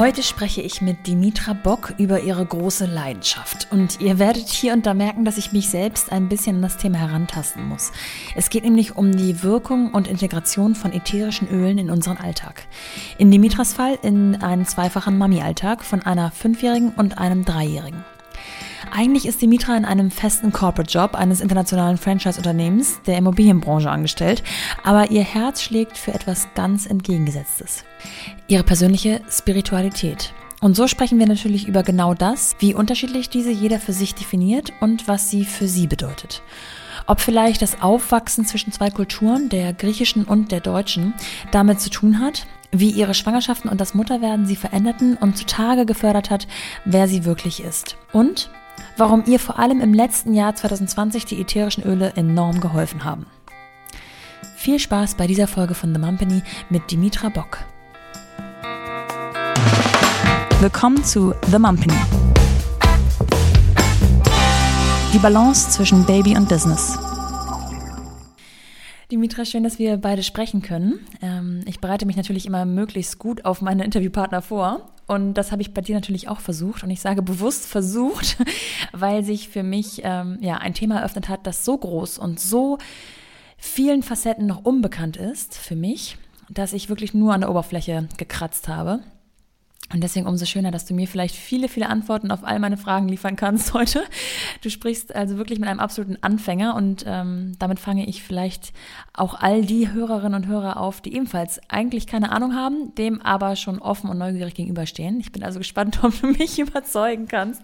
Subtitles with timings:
[0.00, 3.68] Heute spreche ich mit Dimitra Bock über ihre große Leidenschaft.
[3.70, 6.78] Und ihr werdet hier und da merken, dass ich mich selbst ein bisschen an das
[6.78, 7.92] Thema herantasten muss.
[8.34, 12.66] Es geht nämlich um die Wirkung und Integration von ätherischen Ölen in unseren Alltag.
[13.18, 18.02] In Dimitras Fall in einen zweifachen Mami-Alltag von einer Fünfjährigen und einem Dreijährigen.
[18.90, 24.42] Eigentlich ist Dimitra in einem festen Corporate-Job eines internationalen Franchise-Unternehmens der Immobilienbranche angestellt,
[24.82, 27.84] aber ihr Herz schlägt für etwas ganz Entgegengesetztes.
[28.48, 30.32] Ihre persönliche Spiritualität.
[30.60, 34.72] Und so sprechen wir natürlich über genau das, wie unterschiedlich diese jeder für sich definiert
[34.80, 36.42] und was sie für sie bedeutet.
[37.06, 41.14] Ob vielleicht das Aufwachsen zwischen zwei Kulturen, der griechischen und der deutschen,
[41.50, 46.30] damit zu tun hat, wie ihre Schwangerschaften und das Mutterwerden sie veränderten und zutage gefördert
[46.30, 46.46] hat,
[46.84, 47.96] wer sie wirklich ist.
[48.12, 48.50] Und
[48.96, 53.26] warum ihr vor allem im letzten Jahr 2020 die ätherischen Öle enorm geholfen haben.
[54.56, 57.58] Viel Spaß bei dieser Folge von The Mumpany mit Dimitra Bock.
[60.60, 61.94] Willkommen zu The Mumpany.
[65.14, 66.98] Die Balance zwischen Baby und Business.
[69.10, 71.00] Dimitra, schön, dass wir beide sprechen können.
[71.22, 74.90] Ähm, ich bereite mich natürlich immer möglichst gut auf meine Interviewpartner vor.
[75.06, 76.84] Und das habe ich bei dir natürlich auch versucht.
[76.84, 78.36] Und ich sage bewusst versucht,
[78.92, 82.76] weil sich für mich ähm, ja ein Thema eröffnet hat, das so groß und so
[83.56, 86.18] vielen Facetten noch unbekannt ist für mich,
[86.50, 89.00] dass ich wirklich nur an der Oberfläche gekratzt habe.
[89.92, 93.08] Und deswegen umso schöner, dass du mir vielleicht viele, viele Antworten auf all meine Fragen
[93.08, 94.04] liefern kannst heute.
[94.62, 98.72] Du sprichst also wirklich mit einem absoluten Anfänger und ähm, damit fange ich vielleicht
[99.20, 103.54] auch all die Hörerinnen und Hörer auf, die ebenfalls eigentlich keine Ahnung haben, dem aber
[103.54, 105.20] schon offen und neugierig gegenüberstehen.
[105.20, 107.62] Ich bin also gespannt, ob du mich überzeugen kannst,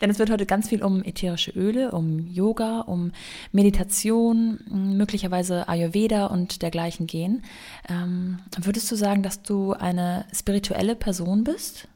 [0.00, 3.12] denn es wird heute ganz viel um ätherische Öle, um Yoga, um
[3.50, 7.42] Meditation, möglicherweise Ayurveda und dergleichen gehen.
[7.88, 11.88] Ähm, würdest du sagen, dass du eine spirituelle Person bist?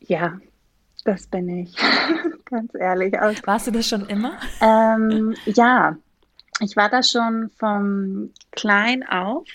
[0.00, 0.38] Ja,
[1.04, 1.74] das bin ich.
[2.44, 3.14] Ganz ehrlich.
[3.44, 4.32] Warst du das schon immer?
[4.60, 5.96] Ähm, ja,
[6.60, 9.46] ich war das schon vom klein auf,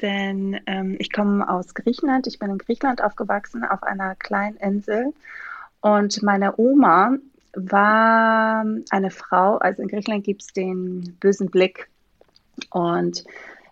[0.00, 2.26] denn ähm, ich komme aus Griechenland.
[2.26, 5.12] Ich bin in Griechenland aufgewachsen, auf einer kleinen Insel.
[5.80, 7.16] Und meine Oma
[7.54, 11.88] war eine Frau, also in Griechenland gibt es den bösen Blick.
[12.70, 13.24] Und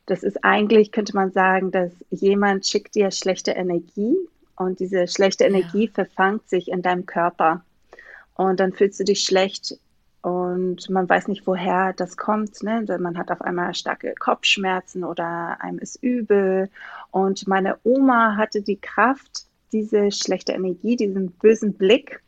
[0.07, 4.17] das ist eigentlich, könnte man sagen, dass jemand schickt dir schlechte Energie
[4.57, 5.93] und diese schlechte Energie ja.
[5.93, 7.63] verfangt sich in deinem Körper.
[8.35, 9.79] Und dann fühlst du dich schlecht
[10.23, 12.63] und man weiß nicht, woher das kommt.
[12.63, 12.85] Ne?
[12.99, 16.69] Man hat auf einmal starke Kopfschmerzen oder einem ist übel.
[17.11, 22.23] Und meine Oma hatte die Kraft, diese schlechte Energie, diesen bösen Blick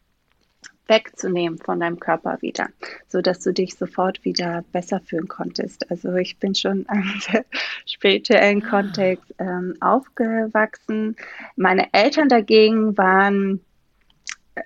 [0.89, 2.69] wegzunehmen von deinem Körper wieder,
[3.09, 5.91] so dass du dich sofort wieder besser fühlen konntest.
[5.91, 7.45] Also ich bin schon im
[7.87, 8.71] spirituellen ah.
[8.71, 11.17] Kontext ähm, aufgewachsen.
[11.57, 13.61] Meine Eltern dagegen waren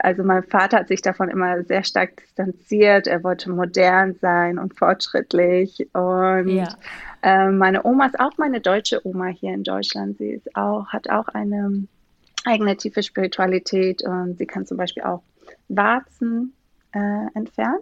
[0.00, 3.06] also mein Vater hat sich davon immer sehr stark distanziert.
[3.06, 5.88] Er wollte modern sein und fortschrittlich.
[5.92, 6.68] Und ja.
[7.22, 10.18] äh, meine Oma ist auch meine deutsche Oma hier in Deutschland.
[10.18, 11.86] Sie ist auch, hat auch eine
[12.44, 15.22] eigene tiefe Spiritualität und sie kann zum Beispiel auch
[15.68, 16.52] Warzen
[16.92, 17.80] äh, entfernen.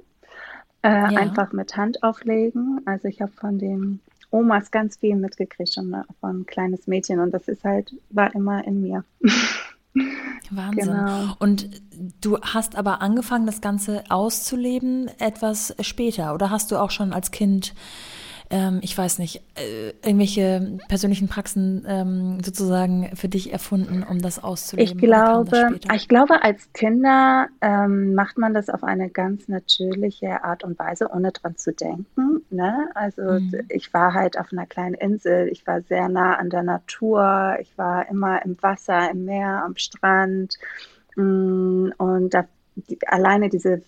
[0.83, 1.21] Äh, ja.
[1.21, 2.81] Einfach mit Hand auflegen.
[2.85, 4.01] Also ich habe von den
[4.31, 8.67] Omas ganz viel mitgekriegt, schon von ein kleines Mädchen und das ist halt, war immer
[8.67, 9.05] in mir.
[10.51, 10.89] Wahnsinn.
[10.89, 11.35] Genau.
[11.39, 11.71] Und
[12.21, 17.31] du hast aber angefangen, das Ganze auszuleben etwas später oder hast du auch schon als
[17.31, 17.75] Kind
[18.55, 24.43] ähm, ich weiß nicht, äh, irgendwelche persönlichen Praxen ähm, sozusagen für dich erfunden, um das
[24.43, 24.95] auszuleben?
[24.95, 30.63] Ich glaube, ich glaube, als Kinder ähm, macht man das auf eine ganz natürliche Art
[30.63, 32.43] und Weise, ohne dran zu denken.
[32.51, 32.91] Ne?
[32.95, 33.67] Also mhm.
[33.71, 37.77] ich war halt auf einer kleinen Insel, ich war sehr nah an der Natur, ich
[37.77, 40.55] war immer im Wasser, im Meer, am Strand.
[41.17, 42.45] Mm, und da,
[42.77, 43.83] die, alleine diese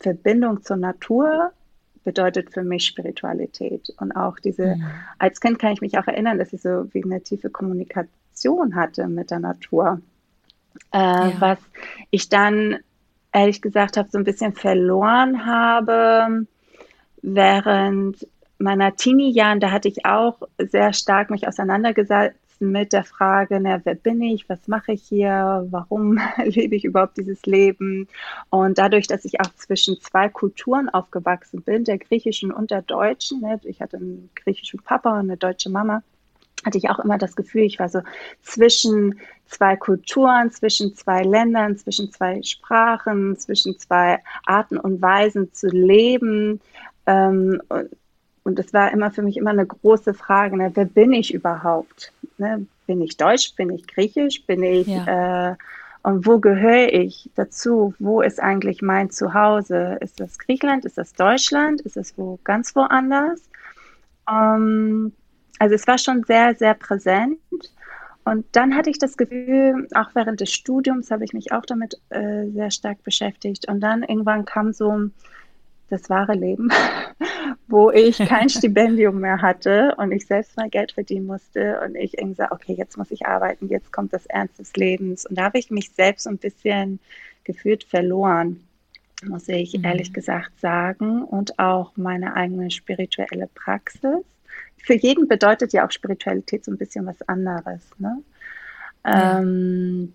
[0.00, 1.52] Verbindung zur Natur
[2.08, 3.92] bedeutet für mich Spiritualität.
[4.00, 4.86] Und auch diese, mhm.
[5.18, 9.08] als Kind kann ich mich auch erinnern, dass ich so wie eine tiefe Kommunikation hatte
[9.08, 10.00] mit der Natur.
[10.90, 11.32] Äh, ja.
[11.38, 11.58] Was
[12.10, 12.78] ich dann,
[13.30, 16.46] ehrlich gesagt, habe, so ein bisschen verloren habe,
[17.20, 18.26] während
[18.56, 23.94] meiner Teenie-Jahren, da hatte ich auch sehr stark mich auseinandergesetzt mit der Frage, na, wer
[23.94, 28.08] bin ich, was mache ich hier, warum lebe ich überhaupt dieses Leben?
[28.50, 33.40] Und dadurch, dass ich auch zwischen zwei Kulturen aufgewachsen bin, der griechischen und der deutschen,
[33.40, 36.02] ne, ich hatte einen griechischen Papa und eine deutsche Mama,
[36.64, 38.00] hatte ich auch immer das Gefühl, ich war so
[38.42, 45.68] zwischen zwei Kulturen, zwischen zwei Ländern, zwischen zwei Sprachen, zwischen zwei Arten und Weisen zu
[45.68, 46.60] leben.
[47.06, 47.62] Ähm,
[48.48, 52.14] und das war immer für mich immer eine große Frage, ne, wer bin ich überhaupt?
[52.38, 52.66] Ne?
[52.86, 55.50] Bin ich Deutsch, bin ich Griechisch, bin ich ja.
[55.50, 55.56] äh,
[56.02, 57.92] Und wo gehöre ich dazu?
[57.98, 59.98] Wo ist eigentlich mein Zuhause?
[60.00, 60.86] Ist das Griechenland?
[60.86, 61.82] Ist das Deutschland?
[61.82, 63.42] Ist es wo ganz woanders?
[64.30, 65.12] Ähm,
[65.58, 67.38] also es war schon sehr, sehr präsent.
[68.24, 72.00] Und dann hatte ich das Gefühl, auch während des Studiums habe ich mich auch damit
[72.08, 73.68] äh, sehr stark beschäftigt.
[73.68, 75.10] Und dann irgendwann kam so
[75.88, 76.68] das wahre Leben,
[77.68, 82.18] wo ich kein Stipendium mehr hatte und ich selbst mal Geld verdienen musste und ich
[82.18, 85.26] irgendwie sage, okay, jetzt muss ich arbeiten, jetzt kommt das Ernst des Lebens.
[85.26, 87.00] Und da habe ich mich selbst ein bisschen
[87.44, 88.60] gefühlt verloren,
[89.24, 89.84] muss ich mhm.
[89.84, 94.24] ehrlich gesagt sagen, und auch meine eigene spirituelle Praxis.
[94.76, 97.82] Für jeden bedeutet ja auch Spiritualität so ein bisschen was anderes.
[97.98, 98.22] Ne?
[99.04, 99.38] Ja.
[99.40, 100.14] Ähm,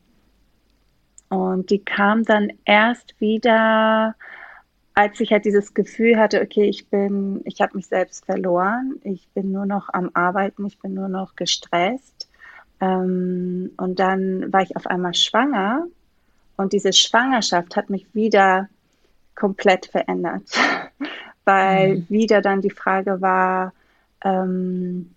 [1.30, 4.16] und die kam dann erst wieder
[4.96, 9.28] als ich halt dieses Gefühl hatte, okay, ich bin, ich habe mich selbst verloren, ich
[9.34, 12.30] bin nur noch am Arbeiten, ich bin nur noch gestresst.
[12.80, 15.88] Ähm, und dann war ich auf einmal schwanger
[16.58, 18.70] und diese Schwangerschaft hat mich wieder
[19.36, 20.44] komplett verändert,
[21.46, 22.06] weil mhm.
[22.10, 23.74] wieder dann die Frage war,
[24.24, 25.10] ähm,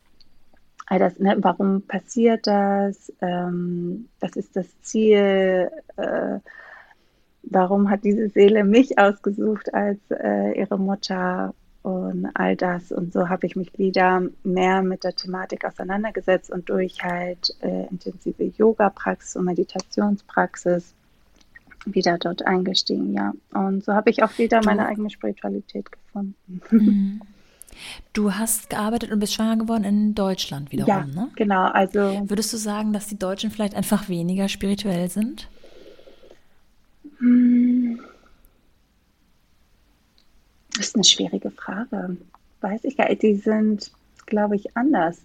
[0.89, 3.13] das, ne, warum passiert das?
[3.21, 5.71] Ähm, was ist das Ziel?
[5.97, 6.39] Äh,
[7.47, 12.91] warum hat diese Seele mich ausgesucht als äh, ihre Mutter und all das.
[12.91, 17.87] Und so habe ich mich wieder mehr mit der Thematik auseinandergesetzt und durch halt äh,
[17.87, 20.95] intensive Yoga-Praxis und Meditationspraxis
[21.85, 23.33] wieder dort eingestiegen, ja.
[23.55, 26.61] Und so habe ich auch wieder meine eigene Spiritualität gefunden.
[26.71, 27.21] Mhm.
[28.15, 31.29] Du hast gearbeitet und bist schwanger geworden in Deutschland wiederum, ja, ne?
[31.37, 32.23] Genau, also.
[32.27, 35.47] Würdest du sagen, dass die Deutschen vielleicht einfach weniger spirituell sind?
[37.19, 38.01] Hm.
[40.77, 42.17] Das ist eine schwierige Frage.
[42.61, 43.23] Weiß ich gar nicht.
[43.23, 43.91] Die sind,
[44.27, 45.23] glaube ich, anders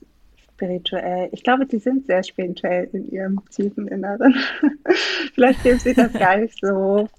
[0.61, 1.29] spirituell.
[1.31, 4.35] Ich glaube, die sind sehr spirituell in ihrem tiefen Inneren.
[5.33, 7.09] Vielleicht nehmen sie das gar nicht so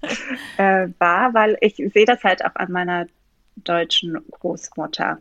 [0.57, 3.07] äh, wahr, weil ich sehe das halt auch an meiner
[3.57, 5.19] deutschen Großmutter.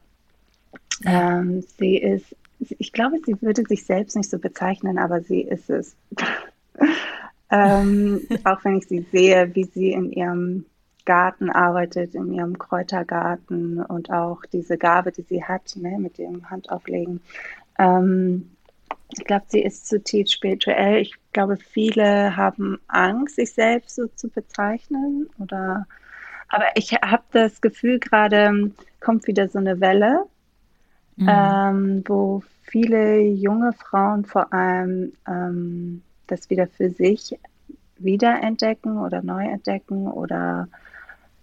[1.05, 5.69] Ähm, sie ist, ich glaube, sie würde sich selbst nicht so bezeichnen, aber sie ist
[5.69, 5.97] es.
[7.53, 10.65] Ähm, auch wenn ich sie sehe, wie sie in ihrem
[11.05, 16.49] Garten arbeitet, in ihrem Kräutergarten und auch diese Gabe, die sie hat, ne, mit dem
[16.49, 17.21] Handauflegen.
[17.79, 18.51] Ähm,
[19.11, 21.03] ich glaube, sie ist zutiefst spirituell.
[21.03, 25.29] Ich glaube, viele haben Angst, sich selbst so zu bezeichnen.
[25.39, 25.87] Oder,
[26.49, 30.25] aber ich habe das Gefühl, gerade kommt wieder so eine Welle,
[31.17, 31.29] mhm.
[31.29, 37.38] ähm, wo viele junge Frauen vor allem ähm, das wieder für sich
[37.99, 40.69] wiederentdecken oder neu entdecken oder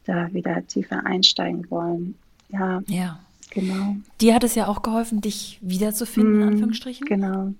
[0.05, 2.15] da wieder tiefer einsteigen wollen.
[2.49, 2.81] Ja.
[2.87, 3.19] Ja.
[3.51, 3.95] Genau.
[4.21, 7.07] Dir hat es ja auch geholfen, dich wiederzufinden, mm, in Anführungsstrichen.
[7.07, 7.53] Genau.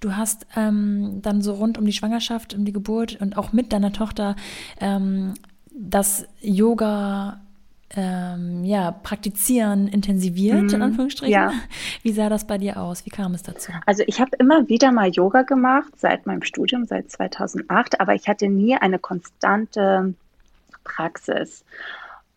[0.00, 3.72] Du hast ähm, dann so rund um die Schwangerschaft, um die Geburt und auch mit
[3.72, 4.36] deiner Tochter
[4.80, 5.34] ähm,
[5.72, 7.40] das Yoga
[7.96, 10.82] ähm, ja, praktizieren intensiviert, mm, in mhm.
[10.82, 11.32] Anführungsstrichen.
[11.32, 11.52] Ja.
[12.02, 13.04] Wie sah das bei dir aus?
[13.04, 13.72] Wie kam es dazu?
[13.86, 18.28] Also ich habe immer wieder mal Yoga gemacht, seit meinem Studium, seit 2008, aber ich
[18.28, 20.14] hatte nie eine konstante
[20.84, 21.64] Praxis.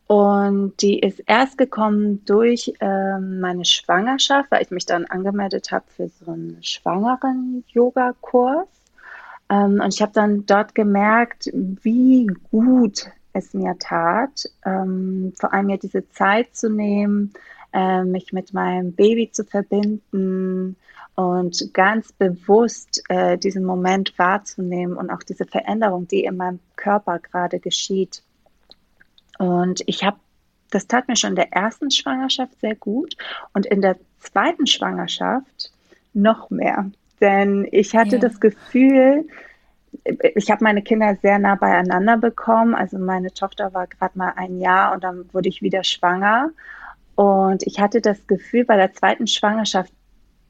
[0.08, 5.86] Und die ist erst gekommen durch ähm, meine Schwangerschaft, weil ich mich dann angemeldet habe
[5.96, 8.68] für so einen schwangeren Yoga-Kurs.
[9.50, 15.68] Ähm, und ich habe dann dort gemerkt, wie gut es mir tat, ähm, vor allem
[15.68, 17.34] mir diese Zeit zu nehmen,
[17.74, 20.78] äh, mich mit meinem Baby zu verbinden
[21.16, 27.20] und ganz bewusst äh, diesen Moment wahrzunehmen und auch diese Veränderung, die in meinem Körper
[27.20, 28.24] gerade geschieht.
[29.40, 30.18] Und ich habe,
[30.72, 33.16] das tat mir schon in der ersten Schwangerschaft sehr gut
[33.54, 35.72] und in der zweiten Schwangerschaft
[36.14, 36.92] noch mehr.
[37.22, 38.22] Denn ich hatte ja.
[38.22, 39.26] das Gefühl,
[40.06, 42.76] ich habe meine Kinder sehr nah beieinander bekommen.
[42.76, 46.50] Also meine Tochter war gerade mal ein Jahr und dann wurde ich wieder schwanger.
[47.16, 49.94] Und ich hatte das Gefühl, bei der zweiten Schwangerschaft,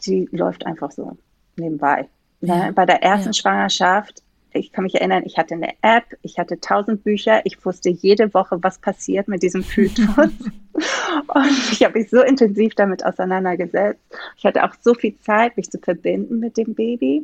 [0.06, 1.18] die läuft einfach so
[1.58, 2.08] nebenbei.
[2.42, 2.72] Ja.
[2.72, 3.34] Bei der ersten ja.
[3.34, 7.90] Schwangerschaft, ich kann mich erinnern, ich hatte eine App, ich hatte tausend Bücher, ich wusste
[7.90, 10.08] jede Woche, was passiert mit diesem Fötus.
[10.18, 14.02] und ich habe mich so intensiv damit auseinandergesetzt.
[14.38, 17.24] Ich hatte auch so viel Zeit, mich zu verbinden mit dem Baby.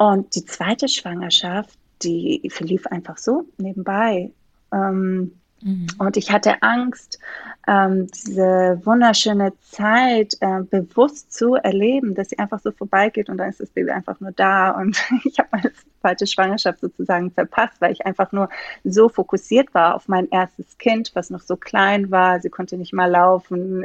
[0.00, 4.30] Und die zweite Schwangerschaft, die verlief einfach so nebenbei.
[4.72, 5.88] Ähm, Mhm.
[5.98, 7.18] Und ich hatte Angst,
[7.66, 13.50] ähm, diese wunderschöne Zeit äh, bewusst zu erleben, dass sie einfach so vorbeigeht und dann
[13.50, 14.70] ist das Baby einfach nur da.
[14.70, 18.48] Und ich habe meine zweite Schwangerschaft sozusagen verpasst, weil ich einfach nur
[18.84, 22.40] so fokussiert war auf mein erstes Kind, was noch so klein war.
[22.40, 23.84] Sie konnte nicht mal laufen.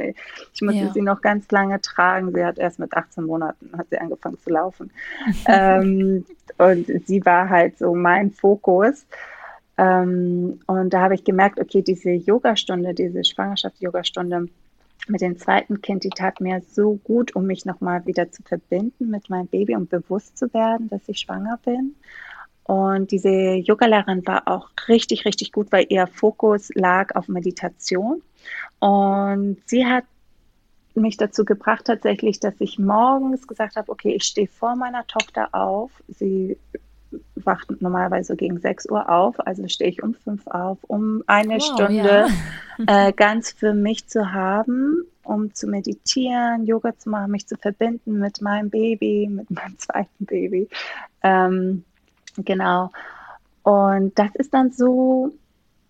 [0.54, 0.92] Ich musste ja.
[0.92, 2.32] sie noch ganz lange tragen.
[2.32, 4.90] Sie hat erst mit 18 Monaten hat sie angefangen zu laufen.
[5.46, 6.24] ähm,
[6.58, 9.06] und sie war halt so mein Fokus.
[9.78, 14.48] Ähm, und da habe ich gemerkt, okay, diese Yogastunde, diese Schwangerschafts-Yogastunde
[15.08, 19.10] mit dem zweiten Kind, die tat mir so gut, um mich nochmal wieder zu verbinden
[19.10, 21.94] mit meinem Baby und bewusst zu werden, dass ich schwanger bin.
[22.64, 28.22] Und diese Yogalehrerin war auch richtig, richtig gut, weil ihr Fokus lag auf Meditation.
[28.80, 30.04] Und sie hat
[30.94, 35.54] mich dazu gebracht tatsächlich, dass ich morgens gesagt habe, okay, ich stehe vor meiner Tochter
[35.54, 35.92] auf.
[36.08, 36.56] Sie
[37.46, 41.62] wacht normalerweise gegen 6 Uhr auf, also stehe ich um 5 auf, um eine wow,
[41.62, 42.26] Stunde
[42.78, 43.08] ja.
[43.08, 48.18] äh, ganz für mich zu haben, um zu meditieren, Yoga zu machen, mich zu verbinden
[48.18, 50.68] mit meinem Baby, mit meinem zweiten Baby.
[51.22, 51.84] Ähm,
[52.36, 52.90] genau.
[53.62, 55.32] Und das ist dann so,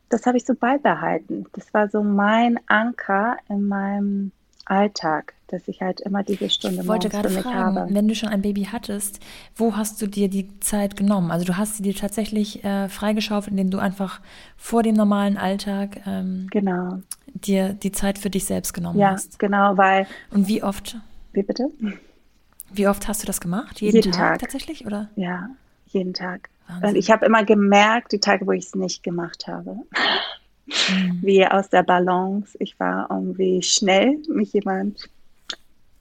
[0.09, 1.47] das habe ich so beibehalten.
[1.53, 4.33] Das war so mein Anker in meinem
[4.67, 7.95] Alltag, dass ich halt immer diese Stunde ich wollte gerade fragen, habe.
[7.95, 9.21] Wenn du schon ein Baby hattest,
[9.55, 11.31] wo hast du dir die Zeit genommen?
[11.31, 14.21] Also du hast sie dir tatsächlich äh, freigeschaufelt, indem du einfach
[14.57, 17.01] vor dem normalen Alltag ähm, genau.
[17.27, 19.35] dir die Zeit für dich selbst genommen ja, hast.
[19.35, 20.07] Ja, genau, weil.
[20.31, 20.97] Und wie oft?
[21.33, 21.71] Wie bitte?
[22.73, 23.81] Wie oft hast du das gemacht?
[23.81, 25.09] Jeden, jeden Tag, Tag, tatsächlich, oder?
[25.17, 25.49] Ja,
[25.87, 26.51] jeden Tag.
[26.67, 26.89] Wahnsinn.
[26.89, 29.77] Und ich habe immer gemerkt, die Tage, wo ich es nicht gemacht habe
[30.67, 31.19] mhm.
[31.23, 35.09] wie aus der Balance ich war und wie schnell mich jemand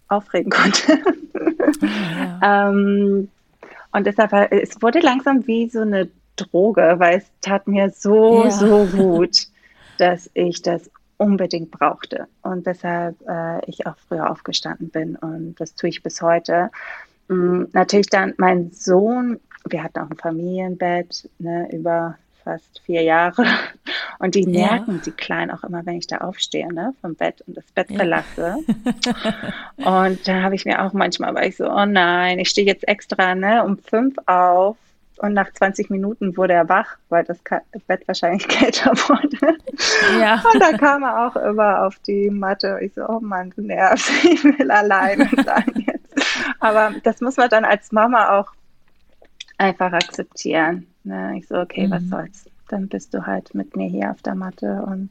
[0.08, 1.00] aufregen konnte.
[1.06, 2.70] Oh, ja.
[2.70, 3.30] ähm,
[3.92, 8.52] und deshalb, es wurde langsam wie so eine Droge, weil es tat mir so, ja.
[8.52, 9.48] so gut,
[9.98, 15.74] dass ich das unbedingt brauchte und deshalb äh, ich auch früher aufgestanden bin und das
[15.76, 16.72] tue ich bis heute.
[17.30, 23.46] Mhm, natürlich dann mein Sohn, wir hatten auch ein Familienbett ne, über fast vier Jahre.
[24.20, 25.02] Und die merken, ja.
[25.06, 27.98] die Kleinen auch immer, wenn ich da aufstehe, ne, vom Bett und das Bett ja.
[27.98, 28.58] verlasse.
[29.78, 32.88] und da habe ich mir auch manchmal, weil ich so, oh nein, ich stehe jetzt
[32.88, 34.78] extra, ne, um fünf auf.
[35.18, 37.40] Und nach 20 Minuten wurde er wach, weil das
[37.88, 39.58] Bett wahrscheinlich kälter wurde.
[40.20, 40.44] Ja.
[40.54, 42.80] Und da kam er auch immer auf die Matte.
[42.82, 46.26] Ich so, oh Mann, du nervst, ich will alleine sein jetzt.
[46.60, 48.52] Aber das muss man dann als Mama auch
[49.58, 50.88] einfach akzeptieren.
[51.06, 51.38] Ne?
[51.38, 51.92] Ich so, okay, mhm.
[51.92, 52.46] was soll's.
[52.68, 55.10] Dann bist du halt mit mir hier auf der Matte und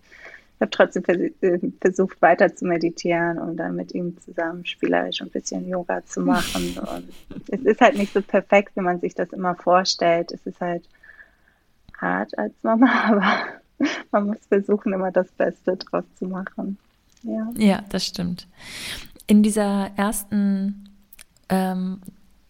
[0.57, 1.05] ich habe trotzdem
[1.41, 6.21] äh, versucht, weiter zu meditieren und dann mit ihm zusammen spielerisch ein bisschen Yoga zu
[6.21, 6.79] machen.
[6.95, 7.09] Und
[7.49, 10.31] es ist halt nicht so perfekt, wie man sich das immer vorstellt.
[10.31, 10.89] Es ist halt
[12.01, 16.79] hart als Mama, aber man muss versuchen, immer das Beste draus zu machen.
[17.25, 18.47] Ja, ja das stimmt.
[19.27, 20.89] In dieser ersten
[21.49, 22.01] ähm,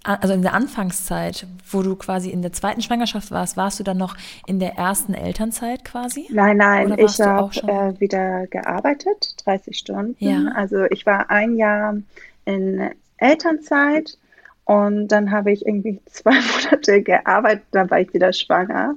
[0.04, 3.96] also in der Anfangszeit, wo du quasi in der zweiten Schwangerschaft warst, warst du dann
[3.96, 6.26] noch in der ersten Elternzeit quasi?
[6.30, 10.16] Nein, nein, ich habe äh, wieder gearbeitet, 30 Stunden.
[10.18, 10.52] Ja.
[10.54, 11.96] Also ich war ein Jahr
[12.44, 14.18] in Elternzeit
[14.64, 18.94] und dann habe ich irgendwie zwei Monate gearbeitet, dann war ich wieder schwanger.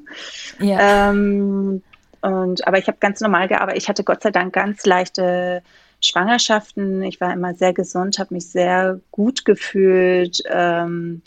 [0.59, 1.09] Ja.
[1.09, 1.81] Ähm,
[2.21, 3.81] und, aber ich habe ganz normal gearbeitet.
[3.81, 5.61] Ich hatte Gott sei Dank ganz leichte
[6.07, 7.03] Schwangerschaften.
[7.03, 11.21] Ich war immer sehr gesund, habe mich sehr gut gefühlt ähm,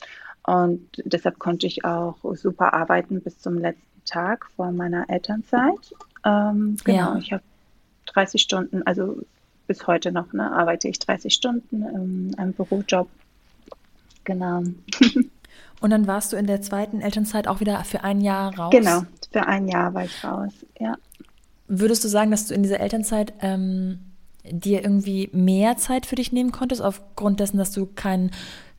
[0.45, 5.95] und deshalb konnte ich auch super arbeiten bis zum letzten Tag vor meiner Elternzeit.
[6.25, 7.19] Ähm, genau, ja.
[7.19, 7.43] ich habe
[8.07, 9.19] 30 Stunden, also
[9.67, 13.09] bis heute noch, ne, arbeite ich 30 Stunden in einem Bürojob.
[14.25, 14.65] Genau.
[15.81, 18.71] Und dann warst du in der zweiten Elternzeit auch wieder für ein Jahr raus?
[18.71, 20.97] Genau, für ein Jahr war ich raus, ja.
[21.69, 24.01] Würdest du sagen, dass du in dieser Elternzeit ähm,
[24.45, 28.31] dir irgendwie mehr Zeit für dich nehmen konntest, aufgrund dessen, dass du keinen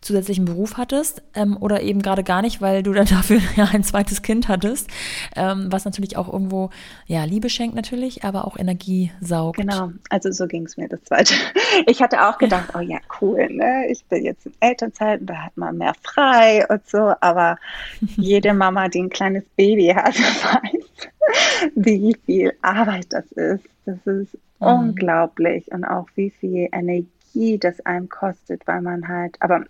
[0.01, 3.83] zusätzlichen Beruf hattest ähm, oder eben gerade gar nicht, weil du dann dafür ja ein
[3.83, 4.89] zweites Kind hattest,
[5.35, 6.71] ähm, was natürlich auch irgendwo
[7.05, 9.57] ja Liebe schenkt natürlich, aber auch Energie saugt.
[9.57, 11.33] Genau, also so ging es mir das zweite.
[11.87, 12.79] Ich hatte auch gedacht, ja.
[12.79, 13.85] oh ja cool, ne?
[13.89, 17.57] ich bin jetzt in Elternzeit und da hat man mehr frei und so, aber
[18.17, 21.10] jede Mama, die ein kleines Baby hat, weiß,
[21.75, 23.65] wie viel Arbeit das ist.
[23.85, 24.67] Das ist mhm.
[24.67, 29.65] unglaublich und auch wie viel Energie das einem kostet, weil man halt, aber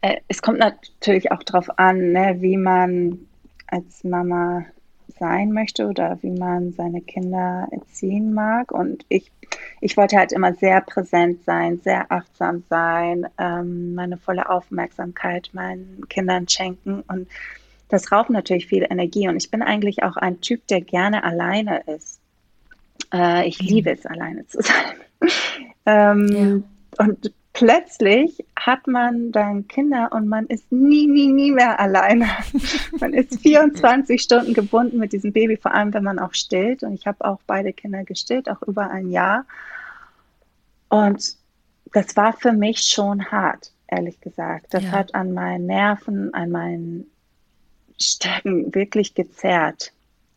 [0.00, 3.18] äh, es kommt natürlich auch darauf an, ne, wie man
[3.66, 4.64] als Mama
[5.18, 8.70] sein möchte oder wie man seine Kinder erziehen mag.
[8.70, 9.32] Und ich,
[9.80, 16.06] ich wollte halt immer sehr präsent sein, sehr achtsam sein, ähm, meine volle Aufmerksamkeit meinen
[16.08, 17.02] Kindern schenken.
[17.08, 17.28] Und
[17.88, 19.28] das raubt natürlich viel Energie.
[19.28, 22.20] Und ich bin eigentlich auch ein Typ, der gerne alleine ist.
[23.12, 25.30] Äh, ich liebe es, alleine zu sein.
[25.86, 26.64] ähm,
[26.98, 27.04] ja.
[27.04, 32.28] Und plötzlich hat man dann Kinder und man ist nie, nie, nie mehr alleine.
[33.00, 36.82] man ist 24 Stunden gebunden mit diesem Baby, vor allem wenn man auch stillt.
[36.82, 39.46] Und ich habe auch beide Kinder gestillt, auch über ein Jahr.
[40.88, 41.36] Und
[41.92, 44.66] das war für mich schon hart, ehrlich gesagt.
[44.70, 44.90] Das ja.
[44.92, 47.10] hat an meinen Nerven, an meinen
[47.98, 49.92] Stärken wirklich gezerrt.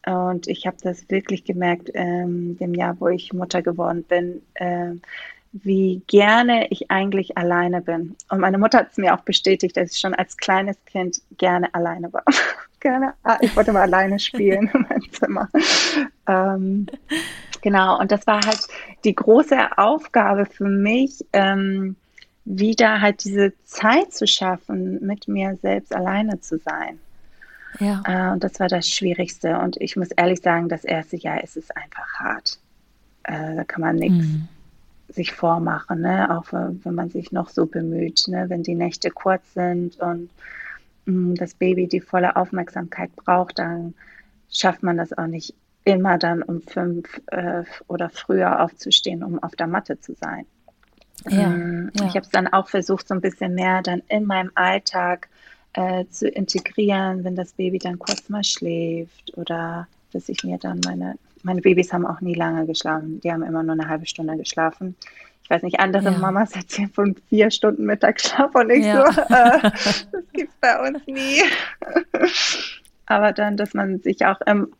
[0.05, 4.93] Und ich habe das wirklich gemerkt, ähm, dem Jahr, wo ich Mutter geworden bin, äh,
[5.53, 8.15] wie gerne ich eigentlich alleine bin.
[8.29, 11.73] Und meine Mutter hat es mir auch bestätigt, dass ich schon als kleines Kind gerne
[11.73, 12.23] alleine war.
[12.79, 15.49] gerne, ah, ich wollte mal alleine spielen in meinem Zimmer.
[16.27, 16.87] Ähm,
[17.61, 18.67] genau, und das war halt
[19.03, 21.95] die große Aufgabe für mich, ähm,
[22.45, 26.99] wieder halt diese Zeit zu schaffen, mit mir selbst alleine zu sein.
[27.79, 28.03] Ja.
[28.05, 29.59] Äh, und das war das Schwierigste.
[29.59, 32.59] Und ich muss ehrlich sagen, das erste Jahr ist es einfach hart.
[33.23, 34.47] Äh, da kann man nichts mhm.
[35.09, 36.37] sich vormachen, ne?
[36.37, 38.27] auch wenn man sich noch so bemüht.
[38.27, 38.45] Ne?
[38.49, 40.29] Wenn die Nächte kurz sind und
[41.05, 43.93] mh, mm, das Baby die volle Aufmerksamkeit braucht, dann
[44.49, 49.55] schafft man das auch nicht immer dann um fünf äh, oder früher aufzustehen, um auf
[49.55, 50.45] der Matte zu sein.
[51.29, 52.05] Ja, ähm, ja.
[52.05, 55.27] Ich habe es dann auch versucht, so ein bisschen mehr dann in meinem Alltag
[55.73, 60.81] äh, zu integrieren, wenn das Baby dann kurz mal schläft oder dass ich mir dann
[60.85, 64.37] meine, meine Babys haben auch nie lange geschlafen, die haben immer nur eine halbe Stunde
[64.37, 64.95] geschlafen.
[65.43, 66.17] Ich weiß nicht, andere ja.
[66.17, 69.11] Mamas erzählen von vier Stunden Mittagsschlaf und ich ja.
[69.11, 69.71] so, äh,
[70.11, 71.41] das gibt's bei uns nie.
[73.05, 74.73] Aber dann, dass man sich auch im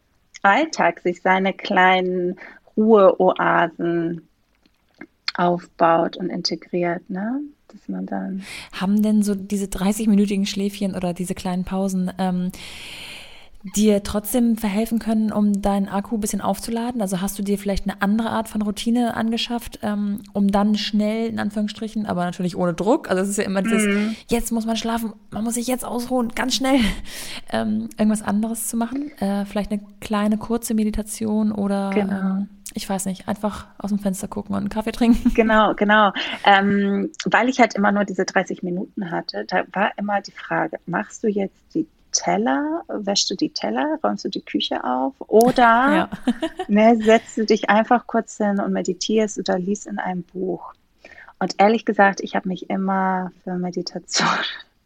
[0.44, 2.38] Alltag sich seine kleinen
[2.78, 4.28] Ruheoasen
[5.42, 7.42] aufbaut und integriert, ne?
[7.68, 8.44] dass man dann.
[8.74, 12.52] Haben denn so diese 30-minütigen Schläfchen oder diese kleinen Pausen ähm,
[13.64, 17.02] dir trotzdem verhelfen können, um deinen Akku ein bisschen aufzuladen?
[17.02, 21.28] Also hast du dir vielleicht eine andere Art von Routine angeschafft, ähm, um dann schnell,
[21.28, 24.16] in Anführungsstrichen, aber natürlich ohne Druck, also es ist ja immer dieses, mhm.
[24.30, 26.80] jetzt muss man schlafen, man muss sich jetzt ausruhen, ganz schnell,
[27.52, 29.12] ähm, irgendwas anderes zu machen?
[29.20, 32.14] Äh, vielleicht eine kleine, kurze Meditation oder genau.
[32.14, 35.32] ähm, ich weiß nicht, einfach aus dem Fenster gucken und einen Kaffee trinken.
[35.42, 36.12] Genau, genau.
[36.46, 40.78] Ähm, weil ich halt immer nur diese 30 Minuten hatte, da war immer die Frage,
[40.86, 45.62] machst du jetzt die Teller, wäschst du die Teller, räumst du die Küche auf oder
[45.64, 46.10] ja.
[46.68, 50.74] ne, setzt du dich einfach kurz hin und meditierst oder liest in einem Buch.
[51.40, 54.28] Und ehrlich gesagt, ich habe mich immer für Meditation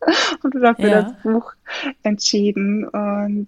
[0.44, 1.02] und oder für ja.
[1.02, 1.54] das Buch
[2.04, 3.48] entschieden und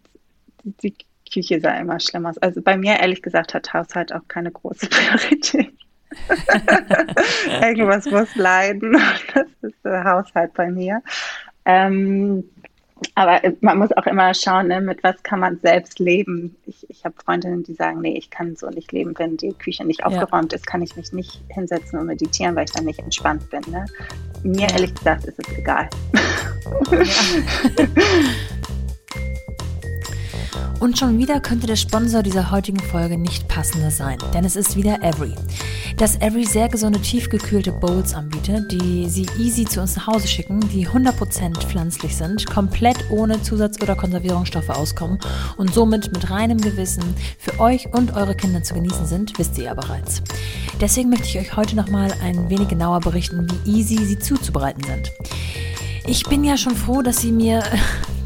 [0.83, 0.93] die
[1.31, 2.37] Küche sah immer schlimm aus.
[2.39, 5.73] Also bei mir, ehrlich gesagt, hat Haushalt auch keine große Priorität.
[7.61, 8.97] Irgendwas muss leiden.
[9.33, 11.01] Das ist der Haushalt bei mir.
[11.65, 12.45] Ähm,
[13.15, 16.55] aber man muss auch immer schauen, ne, mit was kann man selbst leben.
[16.65, 19.85] Ich, ich habe Freundinnen, die sagen, nee, ich kann so nicht leben, wenn die Küche
[19.85, 20.57] nicht aufgeräumt ja.
[20.57, 23.61] ist, kann ich mich nicht hinsetzen und meditieren, weil ich dann nicht entspannt bin.
[23.71, 23.85] Ne?
[24.43, 25.89] Mir ehrlich gesagt ist es egal.
[26.91, 27.85] Ja.
[30.79, 34.75] Und schon wieder könnte der Sponsor dieser heutigen Folge nicht passender sein, denn es ist
[34.75, 35.33] wieder Every.
[35.97, 40.59] Dass Every sehr gesunde tiefgekühlte Bowls anbietet, die sie easy zu uns nach Hause schicken,
[40.69, 45.17] die 100% pflanzlich sind, komplett ohne Zusatz- oder Konservierungsstoffe auskommen
[45.57, 47.03] und somit mit reinem Gewissen
[47.39, 50.21] für euch und eure Kinder zu genießen sind, wisst ihr ja bereits.
[50.79, 55.11] Deswegen möchte ich euch heute nochmal ein wenig genauer berichten, wie easy sie zuzubereiten sind.
[56.05, 57.63] Ich bin ja schon froh, dass sie mir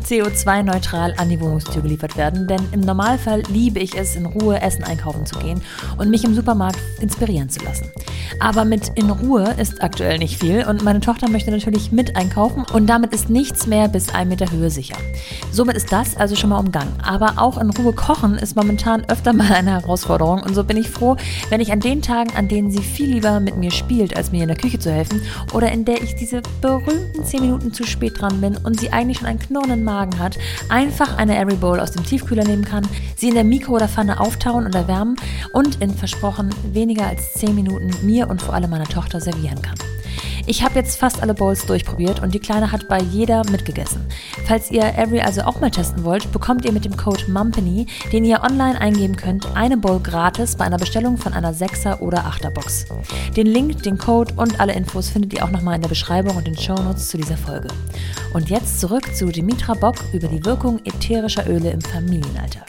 [0.02, 4.84] CO2-neutral an die Wohnungstür geliefert werden, denn im Normalfall liebe ich es, in Ruhe Essen
[4.84, 5.62] einkaufen zu gehen
[5.98, 7.92] und mich im Supermarkt inspirieren zu lassen.
[8.40, 12.66] Aber mit in Ruhe ist aktuell nicht viel und meine Tochter möchte natürlich mit einkaufen
[12.74, 14.96] und damit ist nichts mehr bis ein Meter Höhe sicher.
[15.52, 16.94] Somit ist das also schon mal umgangen.
[17.04, 20.90] Aber auch in Ruhe kochen ist momentan öfter mal eine Herausforderung und so bin ich
[20.90, 21.18] froh,
[21.50, 24.42] wenn ich an den Tagen, an denen sie viel lieber mit mir spielt, als mir
[24.42, 25.22] in der Küche zu helfen
[25.54, 29.20] oder in der ich diese berühmten 10 Minuten zu spät dran bin und sie eigentlich
[29.20, 32.88] schon einen knurrenden Magen Magen hat, einfach eine Airy Bowl aus dem Tiefkühler nehmen kann,
[33.16, 35.16] sie in der Mikro oder Pfanne auftauen und erwärmen
[35.54, 39.78] und in versprochen weniger als 10 Minuten mir und vor allem meiner Tochter servieren kann.
[40.46, 44.06] Ich habe jetzt fast alle Bowls durchprobiert und die Kleine hat bei jeder mitgegessen.
[44.46, 48.26] Falls ihr Every also auch mal testen wollt, bekommt ihr mit dem Code MUMPANY, den
[48.26, 52.50] ihr online eingeben könnt, eine Bowl gratis bei einer Bestellung von einer 6er oder 8er
[52.50, 52.86] Box.
[53.36, 56.48] Den Link, den Code und alle Infos findet ihr auch nochmal in der Beschreibung und
[56.48, 57.68] den Shownotes zu dieser Folge.
[58.34, 62.68] Und jetzt zurück zu Dimitra Bock über die Wirkung ätherischer Öle im Familienalltag.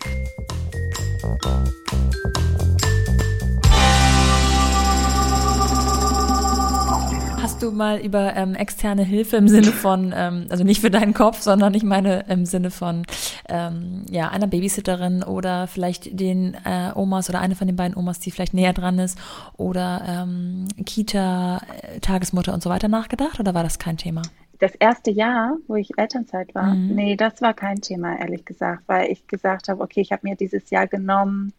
[7.62, 11.40] Du mal über ähm, externe Hilfe im Sinne von, ähm, also nicht für deinen Kopf,
[11.40, 13.04] sondern ich meine im Sinne von
[13.48, 18.20] ähm, ja, einer Babysitterin oder vielleicht den äh, Omas oder eine von den beiden Omas,
[18.20, 19.18] die vielleicht näher dran ist
[19.56, 24.22] oder ähm, Kita, äh, Tagesmutter und so weiter nachgedacht oder war das kein Thema?
[24.58, 26.94] Das erste Jahr, wo ich Elternzeit war, mhm.
[26.94, 30.36] nee, das war kein Thema, ehrlich gesagt, weil ich gesagt habe, okay, ich habe mir
[30.36, 31.52] dieses Jahr genommen,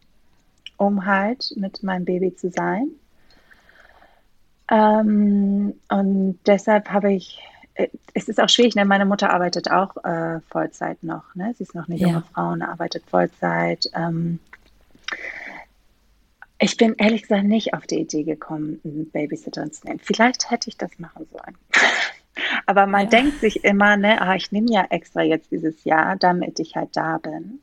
[0.78, 2.92] um halt mit meinem Baby zu sein.
[4.70, 7.40] Ähm, und deshalb habe ich,
[7.76, 8.86] äh, es ist auch schwierig, ne?
[8.86, 11.36] meine Mutter arbeitet auch äh, Vollzeit noch.
[11.36, 11.54] Ne?
[11.58, 12.24] Sie ist noch eine junge ja.
[12.34, 13.90] Frau und arbeitet Vollzeit.
[13.96, 14.40] Ähm,
[16.60, 20.00] ich bin ehrlich gesagt nicht auf die Idee gekommen, einen Babysitter zu nehmen.
[20.00, 21.58] Vielleicht hätte ich das machen sollen.
[22.66, 23.10] Aber man ja.
[23.10, 26.90] denkt sich immer, ne, ah, ich nehme ja extra jetzt dieses Jahr, damit ich halt
[26.94, 27.60] da bin.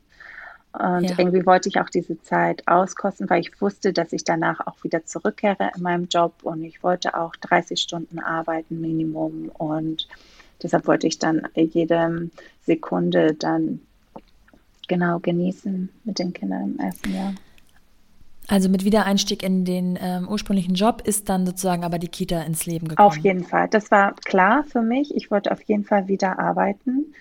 [0.73, 1.15] Und ja.
[1.17, 5.05] irgendwie wollte ich auch diese Zeit auskosten, weil ich wusste, dass ich danach auch wieder
[5.05, 10.07] zurückkehre in meinem Job und ich wollte auch 30 Stunden arbeiten Minimum und
[10.63, 12.29] deshalb wollte ich dann jede
[12.65, 13.81] Sekunde dann
[14.87, 17.33] genau genießen mit den Kindern im ersten Jahr.
[18.47, 22.65] Also mit Wiedereinstieg in den ähm, ursprünglichen Job ist dann sozusagen aber die Kita ins
[22.65, 23.07] Leben gekommen.
[23.07, 23.67] Auf jeden Fall.
[23.69, 25.15] Das war klar für mich.
[25.15, 27.13] Ich wollte auf jeden Fall wieder arbeiten.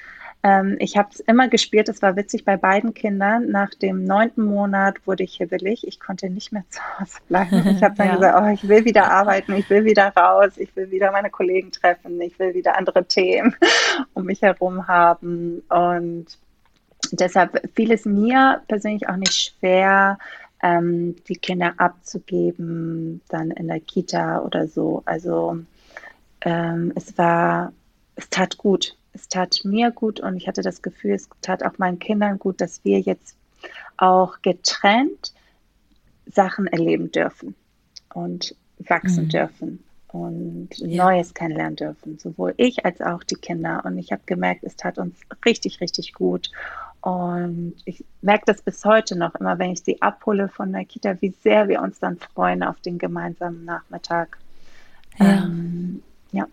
[0.43, 3.51] Ähm, ich habe es immer gespielt, es war witzig bei beiden Kindern.
[3.51, 5.87] Nach dem neunten Monat wurde ich hibbelig.
[5.87, 7.51] Ich konnte nicht mehr zu Hause bleiben.
[7.77, 8.15] Ich habe dann ja.
[8.15, 11.71] gesagt, oh, ich will wieder arbeiten, ich will wieder raus, ich will wieder meine Kollegen
[11.71, 13.55] treffen, ich will wieder andere Themen
[14.15, 15.63] um mich herum haben.
[15.69, 16.27] Und
[17.13, 20.19] deshalb fiel es mir persönlich auch nicht schwer,
[20.63, 25.03] ähm, die Kinder abzugeben, dann in der Kita oder so.
[25.05, 25.59] Also
[26.43, 27.73] ähm, es war,
[28.17, 31.79] es tat gut es tat mir gut und ich hatte das Gefühl, es tat auch
[31.79, 33.37] meinen Kindern gut, dass wir jetzt
[33.97, 35.33] auch getrennt
[36.27, 37.55] Sachen erleben dürfen
[38.15, 39.29] und wachsen mhm.
[39.29, 41.05] dürfen und ja.
[41.05, 43.83] Neues kennenlernen dürfen, sowohl ich als auch die Kinder.
[43.85, 46.51] Und ich habe gemerkt, es tat uns richtig, richtig gut.
[47.03, 51.21] Und ich merke das bis heute noch, immer wenn ich sie abhole von der Kita,
[51.21, 54.39] wie sehr wir uns dann freuen auf den gemeinsamen Nachmittag.
[55.19, 55.45] Ja.
[55.45, 56.03] Ähm,
[56.33, 56.47] ja.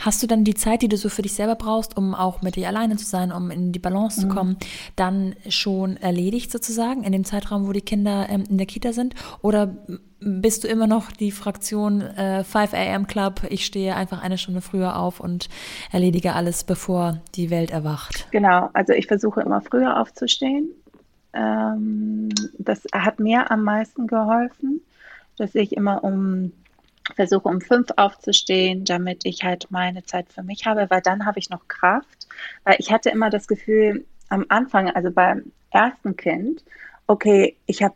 [0.00, 2.56] Hast du dann die Zeit, die du so für dich selber brauchst, um auch mit
[2.56, 4.22] dir alleine zu sein, um in die Balance mhm.
[4.22, 4.56] zu kommen,
[4.96, 9.14] dann schon erledigt sozusagen in dem Zeitraum, wo die Kinder ähm, in der Kita sind?
[9.42, 9.76] Oder
[10.20, 13.06] bist du immer noch die Fraktion äh, 5 a.m.
[13.06, 15.48] Club, ich stehe einfach eine Stunde früher auf und
[15.92, 18.28] erledige alles, bevor die Welt erwacht?
[18.30, 20.70] Genau, also ich versuche immer früher aufzustehen.
[21.32, 24.80] Ähm, das hat mir am meisten geholfen,
[25.36, 26.52] dass ich immer um
[27.14, 31.38] versuche um fünf aufzustehen, damit ich halt meine Zeit für mich habe, weil dann habe
[31.38, 32.28] ich noch Kraft.
[32.64, 36.64] Weil ich hatte immer das Gefühl am Anfang, also beim ersten Kind,
[37.06, 37.94] okay, ich habe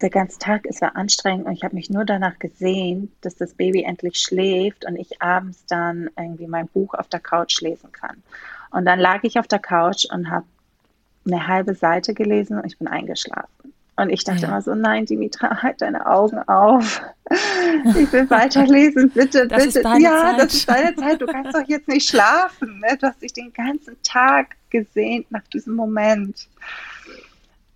[0.00, 3.54] der ganze Tag, es war anstrengend und ich habe mich nur danach gesehen, dass das
[3.54, 8.22] Baby endlich schläft und ich abends dann irgendwie mein Buch auf der Couch lesen kann.
[8.70, 10.46] Und dann lag ich auf der Couch und habe
[11.26, 13.73] eine halbe Seite gelesen und ich bin eingeschlafen.
[13.96, 14.48] Und ich dachte ja.
[14.48, 17.02] immer so, nein, Dimitra, halt deine Augen auf.
[17.86, 19.80] Ich will weiterlesen, bitte, das bitte.
[19.98, 20.38] ja, Zeit.
[20.38, 21.22] das ist deine Zeit.
[21.22, 22.80] Du kannst doch jetzt nicht schlafen.
[22.80, 22.98] Ne?
[23.00, 26.48] Du hast dich den ganzen Tag gesehnt nach diesem Moment.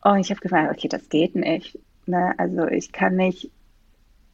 [0.02, 1.78] Und ich habe gesagt, okay, das geht nicht.
[2.04, 2.35] Ne?
[2.37, 3.50] Also ich kann nicht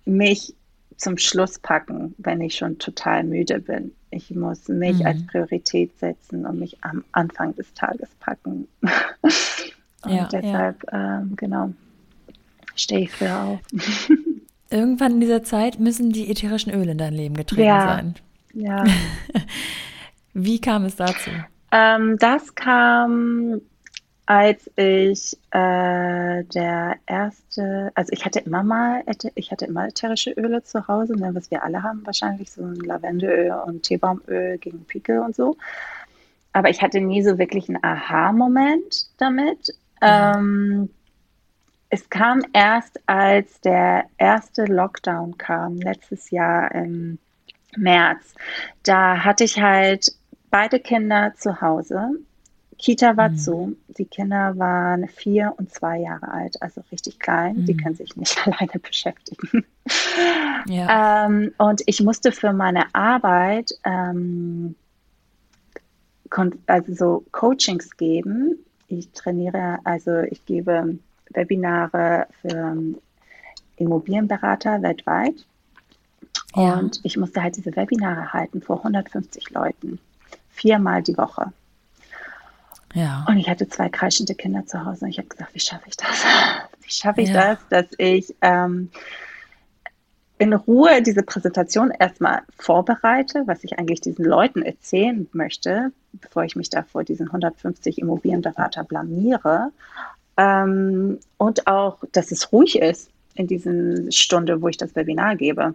[0.04, 0.54] mich
[0.96, 3.92] zum Schluss packen, wenn ich schon total müde bin.
[4.10, 5.06] Ich muss mich mhm.
[5.06, 8.68] als Priorität setzen und mich am Anfang des Tages packen.
[10.04, 11.18] Und ja, deshalb, ja.
[11.20, 11.70] Ähm, genau,
[12.74, 13.60] stehe ich früher auf.
[14.70, 18.14] Irgendwann in dieser Zeit müssen die ätherischen Öle in dein Leben getreten ja, sein.
[18.54, 18.84] Ja.
[20.34, 21.30] Wie kam es dazu?
[21.70, 23.60] Ähm, das kam,
[24.26, 29.02] als ich äh, der erste, also ich hatte immer mal,
[29.34, 32.76] ich hatte immer ätherische Öle zu Hause, ne, was wir alle haben wahrscheinlich, so ein
[32.76, 35.56] Lavendelöl und Teebaumöl gegen Pickel und so.
[36.52, 39.74] Aber ich hatte nie so wirklich einen Aha-Moment damit.
[40.04, 40.90] Ähm,
[41.88, 47.18] es kam erst, als der erste Lockdown kam, letztes Jahr im
[47.76, 48.34] März.
[48.82, 50.12] Da hatte ich halt
[50.50, 52.10] beide Kinder zu Hause.
[52.78, 53.36] Kita war mhm.
[53.36, 53.76] zu.
[53.96, 57.58] Die Kinder waren vier und zwei Jahre alt, also richtig klein.
[57.58, 57.66] Mhm.
[57.66, 59.64] Die können sich nicht alleine beschäftigen.
[60.66, 61.26] Ja.
[61.26, 64.74] Ähm, und ich musste für meine Arbeit ähm,
[66.66, 70.98] also so Coachings geben ich trainiere, also ich gebe
[71.30, 72.76] Webinare für
[73.76, 75.46] Immobilienberater weltweit.
[76.54, 76.78] Ja.
[76.78, 79.98] Und ich musste halt diese Webinare halten vor 150 Leuten,
[80.50, 81.52] viermal die Woche.
[82.94, 83.24] Ja.
[83.28, 85.96] Und ich hatte zwei kreischende Kinder zu Hause und ich habe gesagt, wie schaffe ich
[85.96, 86.24] das?
[86.84, 87.54] Wie schaffe ich ja.
[87.54, 88.90] das, dass ich ähm,
[90.38, 96.56] in Ruhe diese Präsentation erstmal vorbereite, was ich eigentlich diesen Leuten erzählen möchte, bevor ich
[96.56, 99.70] mich da vor diesen 150 Immobilienberater blamiere.
[100.36, 105.74] Ähm, und auch, dass es ruhig ist in diesen Stunde, wo ich das Webinar gebe.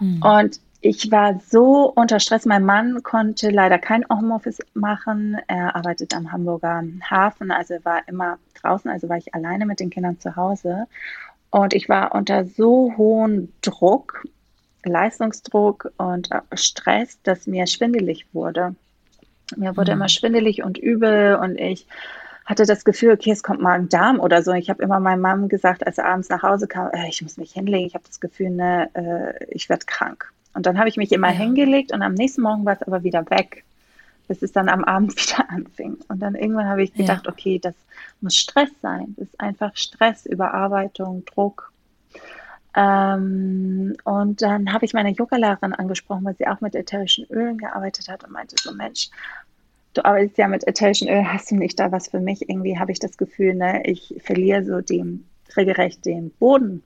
[0.00, 0.22] Mhm.
[0.22, 2.46] Und ich war so unter Stress.
[2.46, 5.36] Mein Mann konnte leider kein Homeoffice machen.
[5.48, 9.90] Er arbeitet am Hamburger Hafen, also war immer draußen, also war ich alleine mit den
[9.90, 10.86] Kindern zu Hause.
[11.50, 14.24] Und ich war unter so hohem Druck,
[14.84, 18.74] Leistungsdruck und Stress, dass mir schwindelig wurde.
[19.56, 19.98] Mir wurde mhm.
[19.98, 21.86] immer schwindelig und übel und ich
[22.44, 24.52] hatte das Gefühl, okay, es kommt Magen-Darm oder so.
[24.52, 27.36] Ich habe immer meiner Mom gesagt, als er abends nach Hause kam, äh, ich muss
[27.36, 27.86] mich hinlegen.
[27.86, 30.32] Ich habe das Gefühl, ne, äh, ich werde krank.
[30.54, 31.34] Und dann habe ich mich immer ja.
[31.34, 33.64] hingelegt und am nächsten Morgen war es aber wieder weg,
[34.28, 35.98] bis es dann am Abend wieder anfing.
[36.08, 37.32] Und dann irgendwann habe ich gedacht, ja.
[37.32, 37.74] okay, das
[38.20, 39.14] muss Stress sein.
[39.16, 41.72] Das ist einfach Stress, Überarbeitung, Druck.
[42.76, 48.08] Ähm, und dann habe ich meine Yogalehrerin angesprochen, weil sie auch mit ätherischen Ölen gearbeitet
[48.08, 49.10] hat und meinte so, Mensch,
[49.94, 52.48] du arbeitest ja mit ätherischen Öl, hast du nicht da was für mich?
[52.48, 56.82] Irgendwie habe ich das Gefühl, ne, ich verliere so den, regelrecht den Boden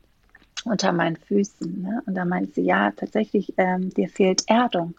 [0.64, 1.82] unter meinen Füßen.
[1.82, 2.02] Ne?
[2.06, 4.94] Und da meinte sie, ja, tatsächlich, ähm, dir fehlt Erdung.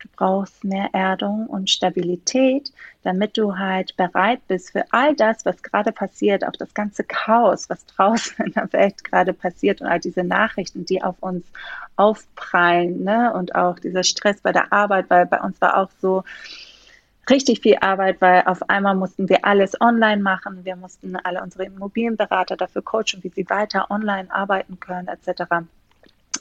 [0.00, 5.62] Du brauchst mehr Erdung und Stabilität, damit du halt bereit bist für all das, was
[5.62, 10.00] gerade passiert, auch das ganze Chaos, was draußen in der Welt gerade passiert und all
[10.00, 11.44] diese Nachrichten, die auf uns
[11.96, 13.32] aufprallen, ne?
[13.34, 16.22] Und auch dieser Stress bei der Arbeit, weil bei uns war auch so,
[17.28, 20.64] richtig viel Arbeit, weil auf einmal mussten wir alles online machen.
[20.64, 25.66] Wir mussten alle unsere Immobilienberater dafür coachen, wie sie weiter online arbeiten können, etc.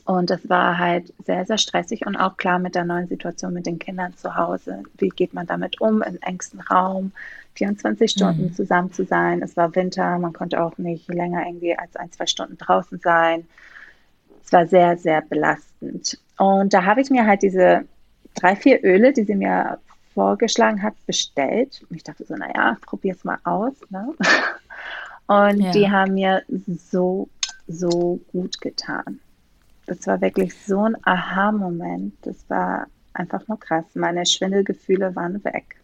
[0.07, 3.65] Und das war halt sehr, sehr stressig und auch klar mit der neuen Situation mit
[3.65, 4.83] den Kindern zu Hause.
[4.97, 7.11] Wie geht man damit um, im engsten Raum,
[7.55, 8.53] 24 Stunden mhm.
[8.53, 9.41] zusammen zu sein?
[9.41, 13.45] Es war Winter, man konnte auch nicht länger irgendwie als ein, zwei Stunden draußen sein.
[14.45, 16.17] Es war sehr, sehr belastend.
[16.37, 17.83] Und da habe ich mir halt diese
[18.33, 19.77] drei, vier Öle, die sie mir
[20.13, 21.85] vorgeschlagen hat, bestellt.
[21.89, 23.73] Ich dachte so, naja, probier's mal aus.
[23.89, 24.13] Ne?
[25.27, 25.71] Und ja.
[25.71, 27.27] die haben mir so,
[27.67, 29.19] so gut getan.
[29.87, 32.13] Das war wirklich so ein Aha-Moment.
[32.21, 33.85] Das war einfach nur krass.
[33.95, 35.77] Meine Schwindelgefühle waren weg.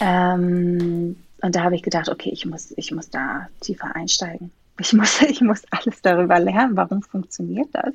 [0.00, 4.50] Ähm, und da habe ich gedacht, okay, ich muss, ich muss da tiefer einsteigen.
[4.80, 6.76] Ich muss, ich muss alles darüber lernen.
[6.76, 7.94] Warum funktioniert das?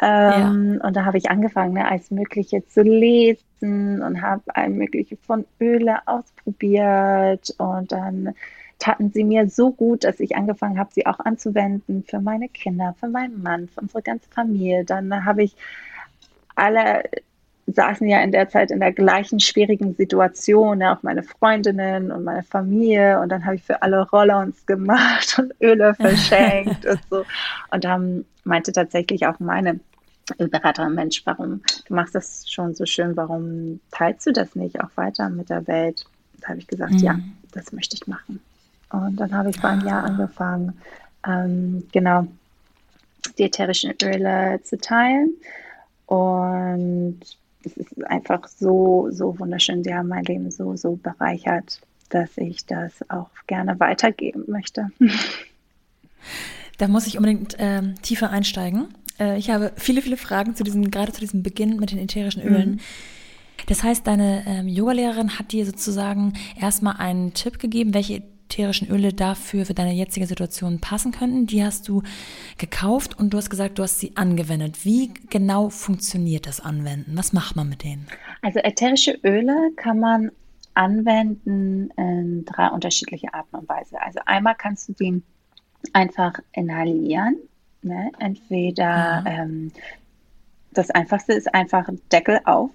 [0.00, 0.86] Ähm, ja.
[0.86, 5.46] Und da habe ich angefangen, ne, alles Mögliche zu lesen und habe all Mögliche von
[5.60, 7.54] Öle ausprobiert.
[7.58, 8.34] Und dann
[8.78, 12.94] taten sie mir so gut, dass ich angefangen habe, sie auch anzuwenden für meine Kinder,
[12.98, 14.84] für meinen Mann, für unsere ganze Familie.
[14.84, 15.56] Dann habe ich
[16.54, 17.04] alle
[17.66, 22.24] saßen ja in der Zeit in der gleichen schwierigen Situation, ne, auch meine Freundinnen und
[22.24, 23.20] meine Familie.
[23.20, 27.24] Und dann habe ich für alle Rollons gemacht und Öle verschenkt und so.
[27.70, 29.80] Und dann meinte tatsächlich auch meine
[30.38, 34.90] Beraterin, Mensch, warum, du machst das schon so schön, warum teilst du das nicht auch
[34.96, 36.04] weiter mit der Welt?
[36.40, 36.98] Da habe ich gesagt, mhm.
[36.98, 37.18] ja,
[37.52, 38.40] das möchte ich machen.
[38.90, 40.06] Und dann habe ich vor einem Jahr ah.
[40.06, 40.80] angefangen,
[41.26, 42.26] ähm, genau,
[43.38, 45.30] die ätherischen Öle zu teilen.
[46.06, 47.20] Und
[47.64, 49.82] es ist einfach so, so wunderschön.
[49.82, 54.90] Sie haben mein Leben so, so bereichert, dass ich das auch gerne weitergeben möchte.
[56.78, 58.88] Da muss ich unbedingt ähm, tiefer einsteigen.
[59.18, 62.42] Äh, ich habe viele, viele Fragen zu diesem, gerade zu diesem Beginn mit den ätherischen
[62.42, 62.70] Ölen.
[62.72, 62.80] Mhm.
[63.66, 68.22] Das heißt, deine ähm, Yogalehrerin hat dir sozusagen erstmal einen Tipp gegeben, welche
[68.56, 71.46] ätherischen Öle dafür für deine jetzige Situation passen könnten.
[71.46, 72.02] Die hast du
[72.56, 74.84] gekauft und du hast gesagt, du hast sie angewendet.
[74.84, 77.16] Wie genau funktioniert das Anwenden?
[77.18, 78.06] Was macht man mit denen?
[78.40, 80.30] Also ätherische Öle kann man
[80.72, 84.00] anwenden in drei unterschiedliche Arten und Weise.
[84.00, 85.22] Also einmal kannst du die
[85.92, 87.36] einfach inhalieren.
[87.82, 88.10] Ne?
[88.18, 89.24] Entweder ja.
[89.26, 89.70] ähm,
[90.72, 92.70] das einfachste ist einfach Deckel auf,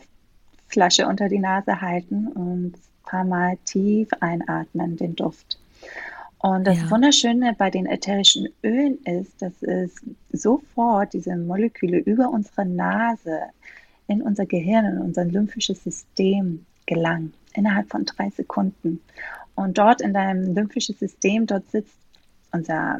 [0.67, 5.57] Flasche unter die Nase halten und ein paar Mal tief einatmen, den Duft.
[6.41, 6.89] Und das ja.
[6.89, 9.93] Wunderschöne bei den ätherischen Ölen ist, dass es
[10.31, 13.41] sofort diese Moleküle über unsere Nase
[14.07, 19.01] in unser Gehirn, in unser lymphisches System gelangen, innerhalb von drei Sekunden.
[19.53, 21.95] Und dort in deinem lymphischen System, dort sitzt
[22.51, 22.99] unser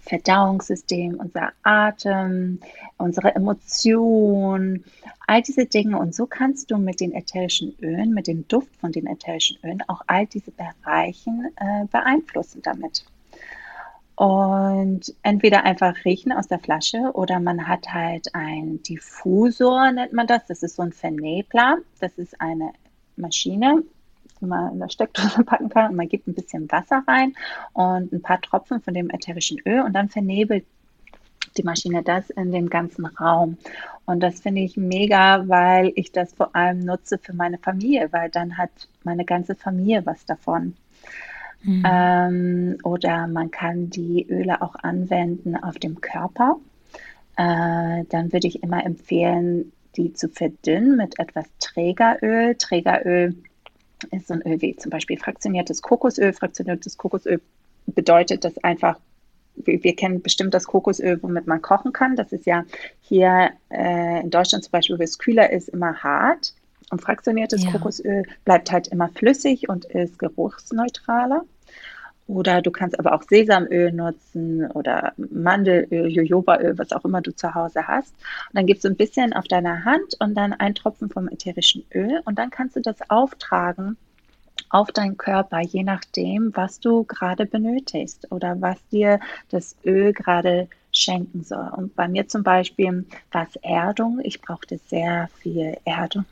[0.00, 2.60] Verdauungssystem, unser Atem,
[2.96, 4.84] unsere Emotionen,
[5.26, 5.98] all diese Dinge.
[5.98, 9.82] Und so kannst du mit den ätherischen Ölen, mit dem Duft von den ätherischen Ölen
[9.88, 13.04] auch all diese Bereichen äh, beeinflussen damit.
[14.16, 20.26] Und entweder einfach riechen aus der Flasche oder man hat halt ein Diffusor, nennt man
[20.26, 20.44] das.
[20.46, 21.78] Das ist so ein Vernebler.
[22.00, 22.72] Das ist eine
[23.14, 23.84] Maschine,
[24.40, 27.34] die man in der Steckdose packen kann und man gibt ein bisschen Wasser rein
[27.72, 30.64] und ein paar Tropfen von dem ätherischen Öl und dann vernebelt
[31.56, 33.58] die Maschine das in den ganzen Raum.
[34.04, 38.30] Und das finde ich mega, weil ich das vor allem nutze für meine Familie, weil
[38.30, 38.70] dann hat
[39.04, 40.74] meine ganze Familie was davon.
[41.62, 41.82] Mhm.
[41.84, 46.56] Ähm, oder man kann die Öle auch anwenden auf dem Körper.
[47.36, 52.54] Äh, dann würde ich immer empfehlen, die zu verdünnen mit etwas Trägeröl.
[52.54, 53.36] Trägeröl
[54.10, 56.32] ist so ein Öl wie zum Beispiel fraktioniertes Kokosöl.
[56.32, 57.40] Fraktioniertes Kokosöl
[57.86, 58.98] bedeutet, dass einfach
[59.54, 62.16] wir, kennen bestimmt das Kokosöl, womit man kochen kann.
[62.16, 62.64] Das ist ja
[63.00, 66.54] hier äh, in Deutschland zum Beispiel, wo es kühler ist, immer hart.
[66.90, 67.72] Und fraktioniertes ja.
[67.72, 71.44] Kokosöl bleibt halt immer flüssig und ist geruchsneutraler.
[72.28, 77.54] Oder du kannst aber auch Sesamöl nutzen oder Mandelöl, Jojobaöl, was auch immer du zu
[77.54, 78.14] Hause hast.
[78.50, 81.84] Und dann gibst du ein bisschen auf deiner Hand und dann ein Tropfen vom ätherischen
[81.92, 83.96] Öl und dann kannst du das auftragen
[84.70, 90.68] auf deinen Körper, je nachdem, was du gerade benötigst oder was dir das Öl gerade
[90.98, 91.68] schenken soll.
[91.76, 94.20] Und bei mir zum Beispiel war es Erdung.
[94.22, 96.24] Ich brauchte sehr viel Erdung,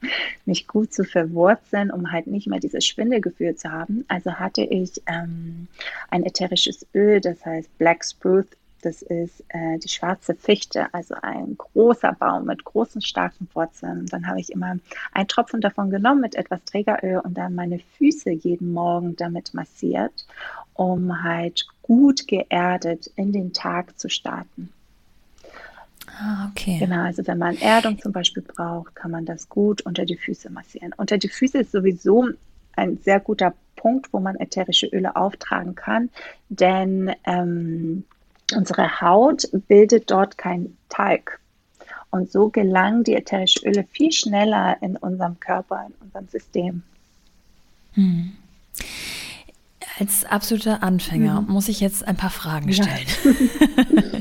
[0.44, 4.04] mich gut zu verwurzeln, um halt nicht mehr dieses Schwindelgefühl zu haben.
[4.08, 5.68] Also hatte ich ähm,
[6.10, 8.46] ein ätherisches Öl, das heißt Black Spruce
[8.86, 14.06] das ist äh, die schwarze Fichte, also ein großer Baum mit großen, starken Wurzeln.
[14.06, 14.78] Dann habe ich immer
[15.12, 20.26] einen Tropfen davon genommen mit etwas Trägeröl und dann meine Füße jeden Morgen damit massiert,
[20.74, 24.70] um halt gut geerdet in den Tag zu starten.
[26.18, 26.78] Ah, okay.
[26.78, 30.50] Genau, also wenn man Erdung zum Beispiel braucht, kann man das gut unter die Füße
[30.50, 30.94] massieren.
[30.96, 32.28] Unter die Füße ist sowieso
[32.74, 36.10] ein sehr guter Punkt, wo man ätherische Öle auftragen kann,
[36.48, 38.04] denn ähm,
[38.54, 41.40] Unsere Haut bildet dort kein Talg.
[42.10, 46.82] Und so gelangen die ätherischen Öle viel schneller in unserem Körper, in unserem System.
[47.94, 48.36] Hm.
[49.98, 51.52] Als absoluter Anfänger mhm.
[51.52, 53.06] muss ich jetzt ein paar Fragen stellen.
[53.24, 54.20] Ja.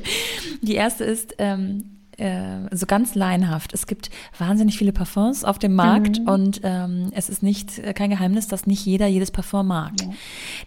[0.62, 3.74] die erste ist, ähm, äh, so ganz laienhaft.
[3.74, 6.28] Es gibt wahnsinnig viele Parfums auf dem Markt mhm.
[6.28, 9.92] und ähm, es ist nicht äh, kein Geheimnis, dass nicht jeder jedes Parfum mag.
[10.02, 10.08] Ja.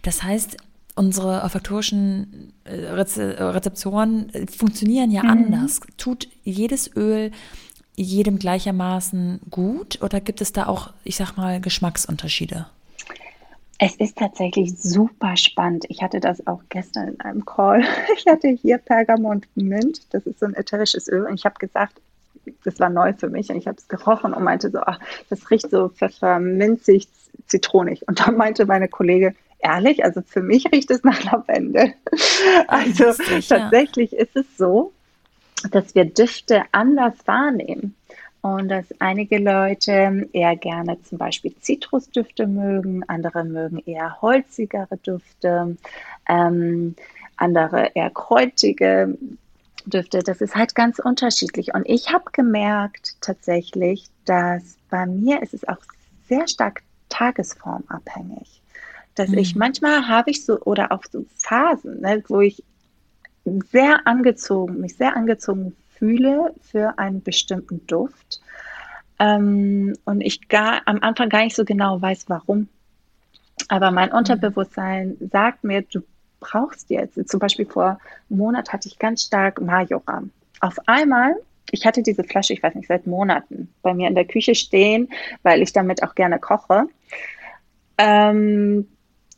[0.03, 0.59] Das heißt,
[0.95, 5.31] unsere olfaktorischen äh, Rezeptoren funktionieren ja mhm.
[5.31, 5.81] anders.
[5.97, 7.31] Tut jedes Öl
[7.97, 12.67] jedem gleichermaßen gut oder gibt es da auch, ich sag mal, Geschmacksunterschiede?
[13.79, 15.85] Es ist tatsächlich super spannend.
[15.89, 17.85] Ich hatte das auch gestern in einem Call.
[18.17, 22.01] Ich hatte hier Pergamont Mint, das ist so ein ätherisches Öl und ich habe gesagt,
[22.65, 25.51] das war neu für mich und ich habe es gerochen und meinte so, ach, das
[25.51, 27.07] riecht so pfefferminzig,
[27.47, 28.07] zitronig.
[28.09, 31.95] Und dann meinte meine Kollegin, ehrlich, also für mich riecht es nach Lavendel.
[32.67, 34.19] Also Lustig, tatsächlich ja.
[34.19, 34.93] ist es so,
[35.71, 37.95] dass wir Düfte anders wahrnehmen.
[38.41, 45.77] Und dass einige Leute eher gerne zum Beispiel Zitrusdüfte mögen, andere mögen eher holzigere Düfte,
[46.29, 46.95] ähm,
[47.37, 49.19] andere eher kräutige
[49.87, 50.21] Düfte.
[50.23, 51.75] Das ist halt ganz unterschiedlich.
[51.75, 55.79] Und ich habe gemerkt tatsächlich, dass bei mir ist es auch
[56.29, 58.59] sehr stark tagesformabhängig
[59.19, 59.39] dass mhm.
[59.39, 62.63] ich manchmal habe ich so oder auch so Phasen, ne, wo ich
[63.73, 68.41] sehr angezogen, mich sehr angezogen fühle für einen bestimmten Duft
[69.19, 72.69] ähm, und ich gar am Anfang gar nicht so genau weiß, warum.
[73.69, 74.17] Aber mein mhm.
[74.17, 76.01] Unterbewusstsein sagt mir, du
[76.41, 77.29] brauchst jetzt.
[77.29, 77.99] Zum Beispiel vor
[78.31, 80.31] einem Monat hatte ich ganz stark Majoram.
[80.61, 81.35] Auf einmal
[81.71, 85.09] ich hatte diese Flasche, ich weiß nicht, seit Monaten bei mir in der Küche stehen,
[85.43, 86.87] weil ich damit auch gerne koche.
[87.99, 88.89] Ähm,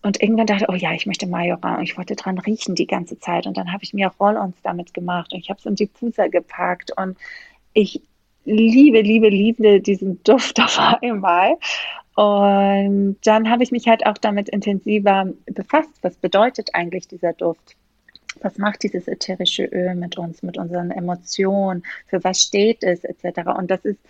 [0.03, 2.87] und irgendwann dachte ich, oh ja, ich möchte Majora und ich wollte dran riechen die
[2.87, 3.47] ganze Zeit.
[3.47, 6.93] Und dann habe ich mir Roll-ons damit gemacht und ich habe es in Diffuser gepackt
[6.97, 7.19] und
[7.75, 8.01] ich
[8.47, 11.57] liebe, liebe, liebe diesen Duft auf einmal.
[12.15, 15.93] Und dann habe ich mich halt auch damit intensiver befasst.
[16.03, 17.77] Was bedeutet eigentlich dieser Duft?
[18.41, 21.83] Was macht dieses ätherische Öl mit uns, mit unseren Emotionen?
[22.07, 23.51] Für was steht es, etc.
[23.59, 24.01] Und das ist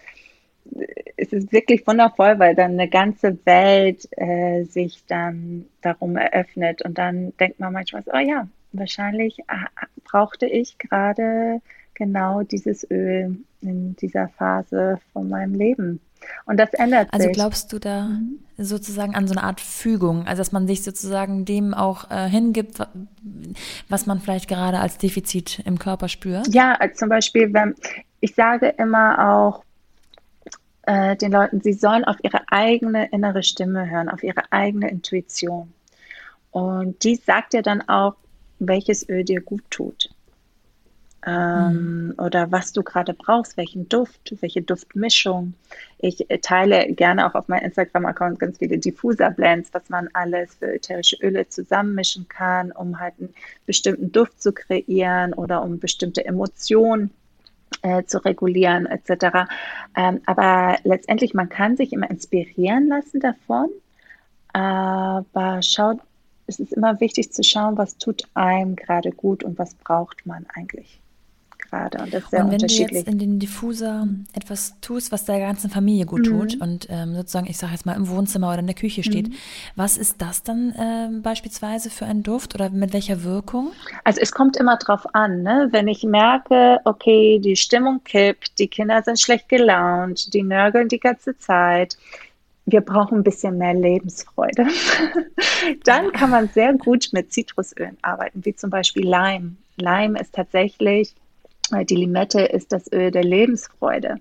[1.16, 6.99] es ist wirklich wundervoll, weil dann eine ganze Welt äh, sich dann darum eröffnet und
[6.99, 9.66] dann denkt man manchmal so, oh ja, wahrscheinlich ah,
[10.05, 11.61] brauchte ich gerade
[11.94, 16.01] genau dieses Öl in dieser Phase von meinem Leben.
[16.46, 17.29] Und das ändert also sich.
[17.29, 18.38] Also glaubst du da mhm.
[18.57, 22.79] sozusagen an so eine Art Fügung, also dass man sich sozusagen dem auch äh, hingibt,
[23.88, 26.49] was man vielleicht gerade als Defizit im Körper spürt?
[26.49, 27.75] Ja, zum Beispiel, wenn
[28.20, 29.64] ich sage immer auch,
[30.83, 35.73] äh, den Leuten, sie sollen auf ihre eigene innere Stimme hören, auf ihre eigene Intuition.
[36.51, 38.17] Und die sagt dir dann auch,
[38.59, 40.11] welches Öl dir gut tut.
[41.27, 42.15] ähm, mhm.
[42.19, 45.54] oder was du gerade brauchst, welchen Duft, welche Duftmischung.
[45.98, 51.17] Ich teile gerne auch auf meinem Instagram-Account ganz viele Diffuser-Blends, was man alles für ätherische
[51.21, 53.35] Öle zusammenmischen kann, um halt einen
[53.67, 57.11] bestimmten Duft zu kreieren oder um bestimmte Emotionen
[57.83, 59.48] äh, zu regulieren etc.
[59.96, 63.68] Ähm, aber letztendlich, man kann sich immer inspirieren lassen davon,
[64.52, 65.98] aber schaut,
[66.46, 70.46] es ist immer wichtig zu schauen, was tut einem gerade gut und was braucht man
[70.54, 71.00] eigentlich
[71.71, 72.02] gerade.
[72.02, 72.88] Und das ist sehr und wenn unterschiedlich.
[72.88, 76.31] du jetzt in den Diffuser etwas tust, was der ganzen Familie gut mhm.
[76.31, 79.29] tut und ähm, sozusagen, ich sage jetzt mal, im Wohnzimmer oder in der Küche steht,
[79.29, 79.35] mhm.
[79.77, 83.73] was ist das dann ähm, beispielsweise für ein Duft oder mit welcher Wirkung?
[84.04, 85.68] Also es kommt immer drauf an, ne?
[85.71, 91.00] wenn ich merke, okay, die Stimmung kippt, die Kinder sind schlecht gelaunt, die nörgeln die
[91.00, 91.96] ganze Zeit,
[92.66, 94.66] wir brauchen ein bisschen mehr Lebensfreude.
[95.85, 99.56] Dann kann man sehr gut mit Zitrusölen arbeiten, wie zum Beispiel Leim.
[99.77, 101.14] Leim ist tatsächlich
[101.85, 104.16] die Limette ist das Öl der Lebensfreude.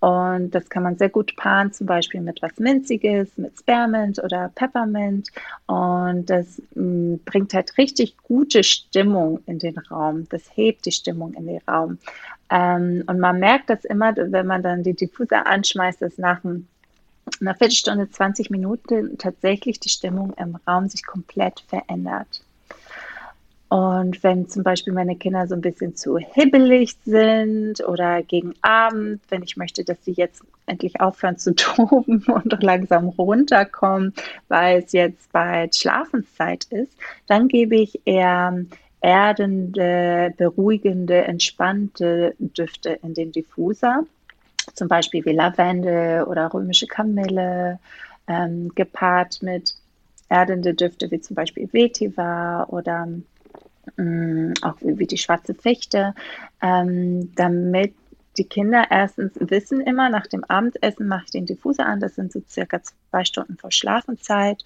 [0.00, 4.50] Und das kann man sehr gut paaren, zum Beispiel mit was Minziges, mit Spearmint oder
[4.54, 5.28] Peppermint.
[5.66, 10.28] Und das mh, mm, bringt halt richtig gute Stimmung in den Raum.
[10.28, 11.98] Das hebt die Stimmung in den Raum.
[12.50, 16.68] Ähm, und man merkt das immer, wenn man dann die Diffuser anschmeißt, dass nach einem
[17.40, 22.42] einer Viertelstunde, 20 Minuten tatsächlich die Stimmung im Raum sich komplett verändert.
[23.68, 29.20] Und wenn zum Beispiel meine Kinder so ein bisschen zu hibbelig sind oder gegen Abend,
[29.28, 34.14] wenn ich möchte, dass sie jetzt endlich aufhören zu toben und langsam runterkommen,
[34.48, 36.92] weil es jetzt bald Schlafenszeit ist,
[37.26, 38.64] dann gebe ich eher
[39.00, 44.04] erdende, beruhigende, entspannte Düfte in den Diffuser.
[44.74, 47.78] Zum Beispiel wie Lavendel oder römische Kamille,
[48.26, 49.74] ähm, gepaart mit
[50.28, 53.08] erdende Düfte wie zum Beispiel Vetiver oder
[53.96, 56.14] Mm, auch wie, die schwarze Fichte,
[56.62, 57.94] ähm, damit
[58.36, 62.32] die Kinder erstens wissen immer, nach dem Abendessen mache ich den Diffuser an, das sind
[62.32, 62.80] so circa
[63.10, 64.64] zwei Stunden vor Schlafenszeit.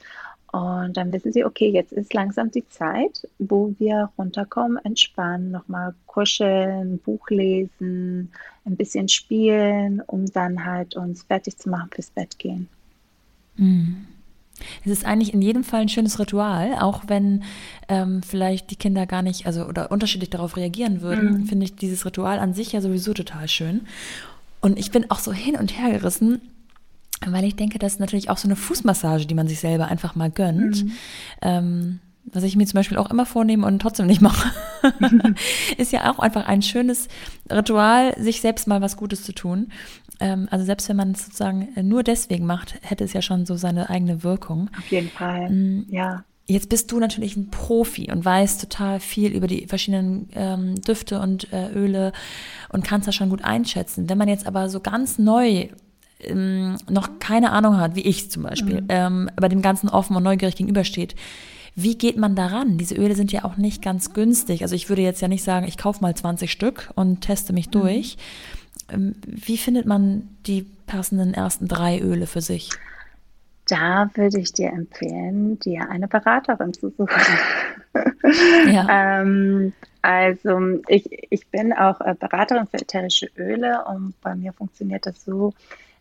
[0.53, 5.95] Und dann wissen sie, okay, jetzt ist langsam die Zeit, wo wir runterkommen, entspannen, nochmal
[6.07, 8.31] kuscheln, Buch lesen,
[8.67, 12.69] ein bisschen spielen, um dann halt uns fertig zu machen fürs Bett gehen.
[13.57, 14.07] Mhm.
[14.85, 17.45] Es ist eigentlich in jedem Fall ein schönes Ritual, auch wenn
[17.89, 21.47] ähm, vielleicht die Kinder gar nicht, also oder unterschiedlich darauf reagieren würden, mhm.
[21.47, 23.83] finde ich dieses Ritual an sich ja sowieso total schön.
[24.61, 26.41] Und ich bin auch so hin und her gerissen,
[27.27, 30.15] weil ich denke, das ist natürlich auch so eine Fußmassage, die man sich selber einfach
[30.15, 30.85] mal gönnt.
[30.85, 30.93] Mhm.
[31.41, 34.51] Ähm, was ich mir zum Beispiel auch immer vornehme und trotzdem nicht mache,
[35.77, 37.09] ist ja auch einfach ein schönes
[37.51, 39.73] Ritual, sich selbst mal was Gutes zu tun.
[40.21, 43.57] Ähm, also selbst wenn man es sozusagen nur deswegen macht, hätte es ja schon so
[43.57, 44.71] seine eigene Wirkung.
[44.79, 45.87] Auf jeden Fall, mm.
[45.89, 46.25] ja.
[46.47, 51.21] Jetzt bist du natürlich ein Profi und weißt total viel über die verschiedenen ähm, Düfte
[51.21, 52.13] und äh, Öle
[52.69, 54.09] und kannst das schon gut einschätzen.
[54.09, 55.69] Wenn man jetzt aber so ganz neu
[56.21, 58.87] ähm, noch keine Ahnung hat, wie ich zum Beispiel, mhm.
[58.89, 61.15] ähm, bei dem Ganzen offen und neugierig gegenübersteht,
[61.75, 62.77] wie geht man daran?
[62.77, 64.63] Diese Öle sind ja auch nicht ganz günstig.
[64.63, 67.69] Also ich würde jetzt ja nicht sagen, ich kaufe mal 20 Stück und teste mich
[67.69, 67.73] mhm.
[67.73, 68.17] durch.
[68.91, 72.71] Ähm, wie findet man die passenden ersten drei Öle für sich?
[73.69, 77.23] Da würde ich dir empfehlen, dir eine Beraterin zu suchen.
[78.67, 78.87] Ja.
[79.23, 85.07] ähm, also ich, ich bin auch äh, Beraterin für ätherische Öle und bei mir funktioniert
[85.07, 85.55] das so,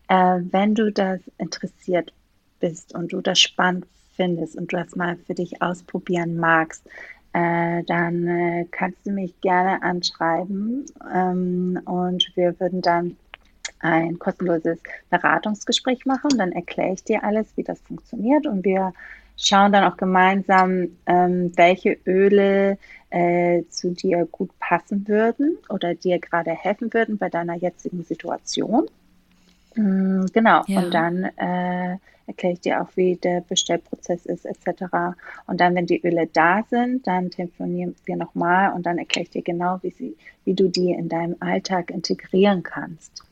[0.07, 2.11] äh, wenn du das interessiert
[2.59, 3.85] bist und du das spannend
[4.21, 6.85] findest und du das mal für dich ausprobieren magst,
[7.33, 13.17] äh, dann äh, kannst du mich gerne anschreiben ähm, und wir würden dann
[13.79, 16.29] ein kostenloses Beratungsgespräch machen.
[16.37, 18.93] Dann erkläre ich dir alles, wie das funktioniert und wir
[19.37, 22.77] schauen dann auch gemeinsam, ähm, welche Öle
[23.09, 28.87] äh, zu dir gut passen würden oder dir gerade helfen würden bei deiner jetzigen Situation.
[29.75, 30.79] Mm, genau, ja.
[30.79, 31.97] und dann äh,
[32.27, 34.83] erkläre ich dir auch, wie der Bestellprozess ist, etc.
[35.47, 39.29] Und dann, wenn die Öle da sind, dann telefonieren wir nochmal und dann erkläre ich
[39.29, 40.15] dir genau, wie, sie,
[40.45, 43.23] wie du die in deinem Alltag integrieren kannst.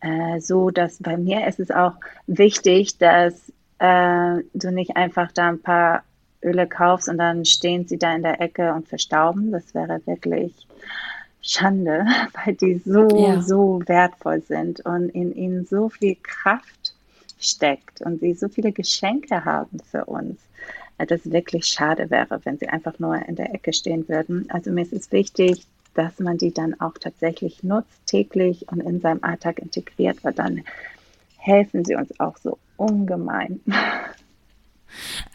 [0.00, 1.94] Äh, so dass bei mir ist es auch
[2.26, 6.02] wichtig, dass äh, du nicht einfach da ein paar
[6.42, 9.52] Öle kaufst und dann stehen sie da in der Ecke und verstauben.
[9.52, 10.66] Das wäre wirklich
[11.42, 12.06] Schande,
[12.44, 13.42] weil die so, ja.
[13.42, 16.94] so wertvoll sind und in ihnen so viel Kraft
[17.38, 20.38] steckt und sie so viele Geschenke haben für uns,
[20.98, 24.46] äh, dass es wirklich schade wäre, wenn sie einfach nur in der Ecke stehen würden.
[24.50, 29.00] Also mir ist es wichtig, dass man die dann auch tatsächlich nutzt, täglich und in
[29.00, 30.62] seinem Alltag integriert, weil dann
[31.36, 33.60] helfen sie uns auch so ungemein.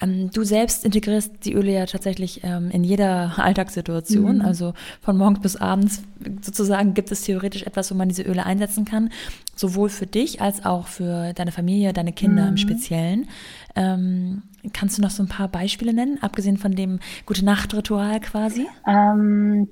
[0.02, 4.38] Ähm, du selbst integrierst die Öle ja tatsächlich ähm, in jeder Alltagssituation.
[4.38, 4.42] Mhm.
[4.42, 6.04] Also von morgens bis abends
[6.42, 9.10] sozusagen gibt es theoretisch etwas, wo man diese Öle einsetzen kann.
[9.56, 12.50] Sowohl für dich als auch für deine Familie, deine Kinder mhm.
[12.50, 13.28] im Speziellen.
[13.76, 14.44] Ähm,
[14.74, 18.68] kannst du noch so ein paar Beispiele nennen, abgesehen von dem Gute-Nacht-Ritual quasi?
[18.88, 19.68] Ähm,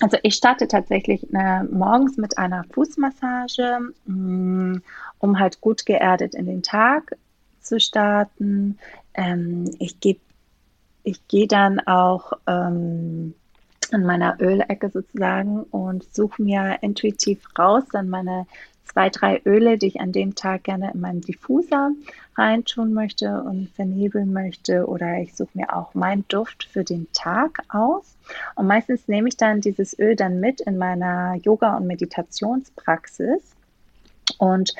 [0.00, 4.82] also ich starte tatsächlich äh, morgens mit einer Fußmassage, mh, mm,
[5.18, 7.16] um halt gut geerdet in den Tag
[7.60, 8.78] zu starten.
[9.14, 10.16] Ähm, ich gehe
[11.04, 13.34] ich geh dann auch ähm,
[13.90, 18.46] an meiner Ölecke sozusagen und suche mir intuitiv raus dann meine
[18.84, 21.90] zwei, drei Öle, die ich an dem Tag gerne in meinen Diffuser
[22.36, 24.86] reintun möchte und vernebeln möchte.
[24.86, 28.16] Oder ich suche mir auch meinen Duft für den Tag aus.
[28.54, 33.42] Und meistens nehme ich dann dieses Öl dann mit in meiner Yoga- und Meditationspraxis
[34.38, 34.74] und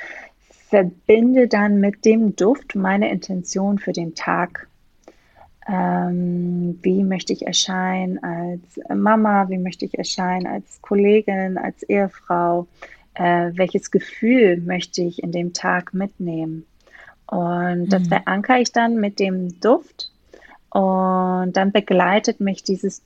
[0.73, 4.69] verbinde dann mit dem Duft meine Intention für den Tag.
[5.69, 9.49] Ähm, wie möchte ich erscheinen als Mama?
[9.51, 12.67] Wie möchte ich erscheinen als Kollegin, als Ehefrau?
[13.15, 16.67] äh, welches Gefühl möchte ich in dem Tag mitnehmen.
[17.27, 18.09] Und das mhm.
[18.09, 20.11] verankere ich dann mit dem Duft
[20.71, 23.03] und dann begleitet mich dieses,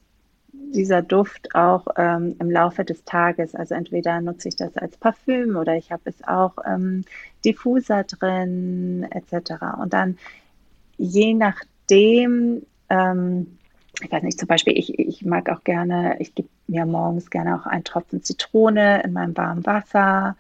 [0.75, 3.55] dieser Duft auch ähm, im Laufe des Tages.
[3.55, 7.05] Also entweder nutze ich das als Parfüm oder ich habe es auch ähm,
[7.45, 9.53] Diffuser drin etc.
[9.81, 10.19] Und dann
[10.99, 13.59] je nachdem, ähm,
[14.03, 17.57] ich weiß nicht, zum Beispiel, ich, ich mag auch gerne, ich gebe mir morgens gerne
[17.57, 20.37] auch einen Tropfen Zitrone in meinem warmen Wasser.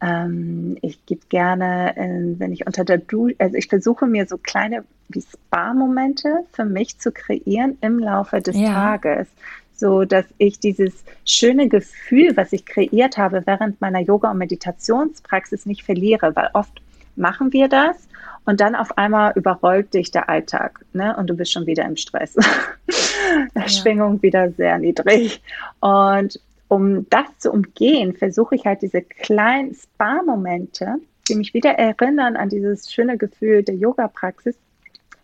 [0.00, 4.36] Ähm, ich gebe gerne, in, wenn ich unter der Dusche, also ich versuche mir so
[4.36, 8.72] kleine wie Spa-Momente für mich zu kreieren im Laufe des ja.
[8.72, 9.28] Tages,
[9.76, 15.66] so dass ich dieses schöne Gefühl, was ich kreiert habe während meiner Yoga- und Meditationspraxis
[15.66, 16.80] nicht verliere, weil oft
[17.16, 18.08] machen wir das
[18.46, 21.16] und dann auf einmal überrollt dich der Alltag ne?
[21.16, 22.36] und du bist schon wieder im Stress.
[23.54, 23.68] ja.
[23.68, 25.42] Schwingung wieder sehr niedrig.
[25.80, 30.96] Und um das zu umgehen, versuche ich halt diese kleinen Spa-Momente,
[31.28, 34.56] die mich wieder erinnern an dieses schöne Gefühl der Yoga-Praxis,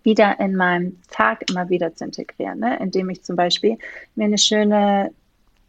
[0.05, 2.79] wieder in meinem Tag immer wieder zu integrieren, ne?
[2.81, 3.79] indem ich zum Beispiel
[4.15, 5.13] mir eine schöne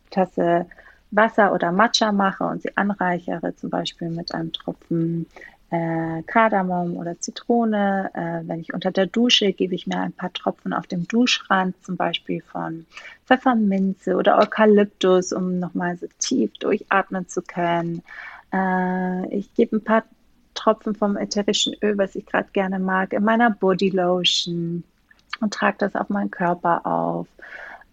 [0.10, 0.66] Tasse
[1.12, 5.28] Wasser oder Matcha mache und sie anreichere, zum Beispiel mit einem Tropfen
[5.70, 8.10] äh, Kardamom oder Zitrone.
[8.14, 11.76] Äh, wenn ich unter der Dusche gebe ich mir ein paar Tropfen auf dem Duschrand,
[11.84, 12.86] zum Beispiel von
[13.26, 18.02] Pfefferminze oder Eukalyptus, um nochmal so tief durchatmen zu können.
[18.52, 20.04] Äh, ich gebe ein paar
[20.54, 24.84] Tropfen vom ätherischen Öl, was ich gerade gerne mag, in meiner Body Lotion
[25.40, 27.28] und trage das auf meinen Körper auf.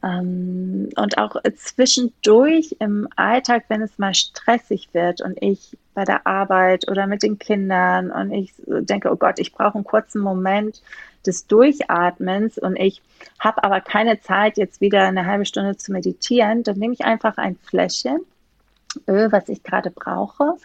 [0.02, 6.26] Ähm, und auch zwischendurch im Alltag, wenn es mal stressig wird und ich bei der
[6.26, 10.80] Arbeit oder mit den Kindern und ich denke, oh Gott, ich brauche einen kurzen Moment
[11.26, 13.02] des Durchatmens und ich
[13.38, 17.36] habe aber keine Zeit, jetzt wieder eine halbe Stunde zu meditieren, dann nehme ich einfach
[17.36, 18.20] ein Fläschchen
[19.06, 20.56] Öl, was ich gerade brauche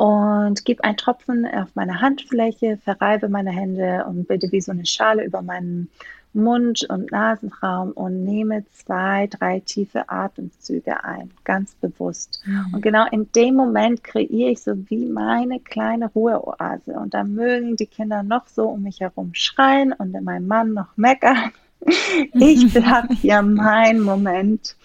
[0.00, 4.86] und gebe einen Tropfen auf meine Handfläche, verreibe meine Hände und bilde wie so eine
[4.86, 5.90] Schale über meinen
[6.32, 12.40] Mund- und Nasenraum und nehme zwei, drei tiefe Atemzüge ein, ganz bewusst.
[12.46, 12.66] Mhm.
[12.72, 16.94] Und genau in dem Moment kreiere ich so wie meine kleine Ruheoase.
[16.94, 20.96] Und da mögen die Kinder noch so um mich herum schreien und mein Mann noch
[20.96, 21.52] meckern.
[22.34, 24.76] Ich habe hier meinen Moment.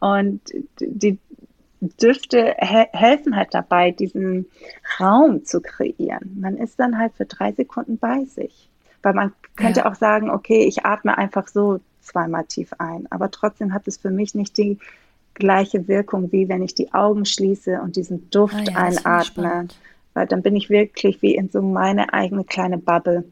[0.00, 0.40] Und
[0.78, 1.18] die
[1.80, 4.46] Düfte he helfen halt dabei, diesen
[4.98, 6.36] Raum zu kreieren.
[6.40, 8.68] Man ist dann halt für drei Sekunden bei sich.
[9.02, 9.90] Weil man könnte ja.
[9.90, 13.06] auch sagen, okay, ich atme einfach so zweimal tief ein.
[13.10, 14.78] Aber trotzdem hat es für mich nicht die
[15.34, 19.68] gleiche Wirkung, wie wenn ich die Augen schließe und diesen Duft ah, ja, einatme.
[20.14, 23.24] Weil dann bin ich wirklich wie in so meine eigene kleine Bubble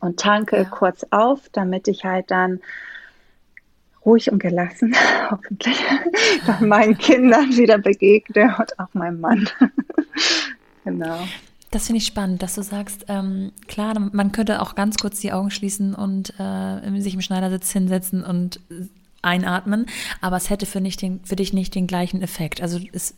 [0.00, 0.64] und tanke ja.
[0.64, 2.60] kurz auf, damit ich halt dann
[4.04, 4.94] ruhig und gelassen,
[5.30, 5.78] hoffentlich,
[6.60, 9.48] meinen Kindern wieder begegne und auch meinem Mann.
[10.84, 11.18] genau.
[11.70, 15.32] Das finde ich spannend, dass du sagst, ähm, klar, man könnte auch ganz kurz die
[15.32, 18.60] Augen schließen und äh, sich im Schneidersitz hinsetzen und
[19.20, 19.86] einatmen,
[20.20, 22.62] aber es hätte für, nicht den, für dich nicht den gleichen Effekt.
[22.62, 23.14] Also es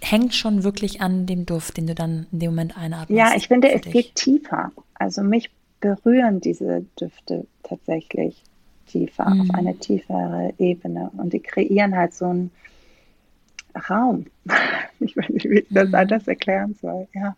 [0.00, 3.18] hängt schon wirklich an dem Duft, den du dann in dem Moment einatmest.
[3.18, 4.72] Ja, ich finde, es geht tiefer.
[4.94, 8.42] Also mich berühren diese Düfte tatsächlich
[8.92, 9.40] tiefer, mhm.
[9.42, 11.10] auf eine tiefere Ebene.
[11.16, 12.50] Und die kreieren halt so einen
[13.88, 14.26] Raum.
[15.00, 15.96] Ich weiß nicht, wie ich das mhm.
[15.96, 17.34] anders erklären soll, ja.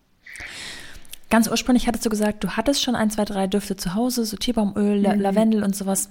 [1.30, 4.36] Ganz ursprünglich hattest du gesagt, du hattest schon ein, zwei, drei Düfte zu Hause, so
[4.36, 5.20] Teebaumöl, mhm.
[5.20, 6.10] Lavendel und sowas.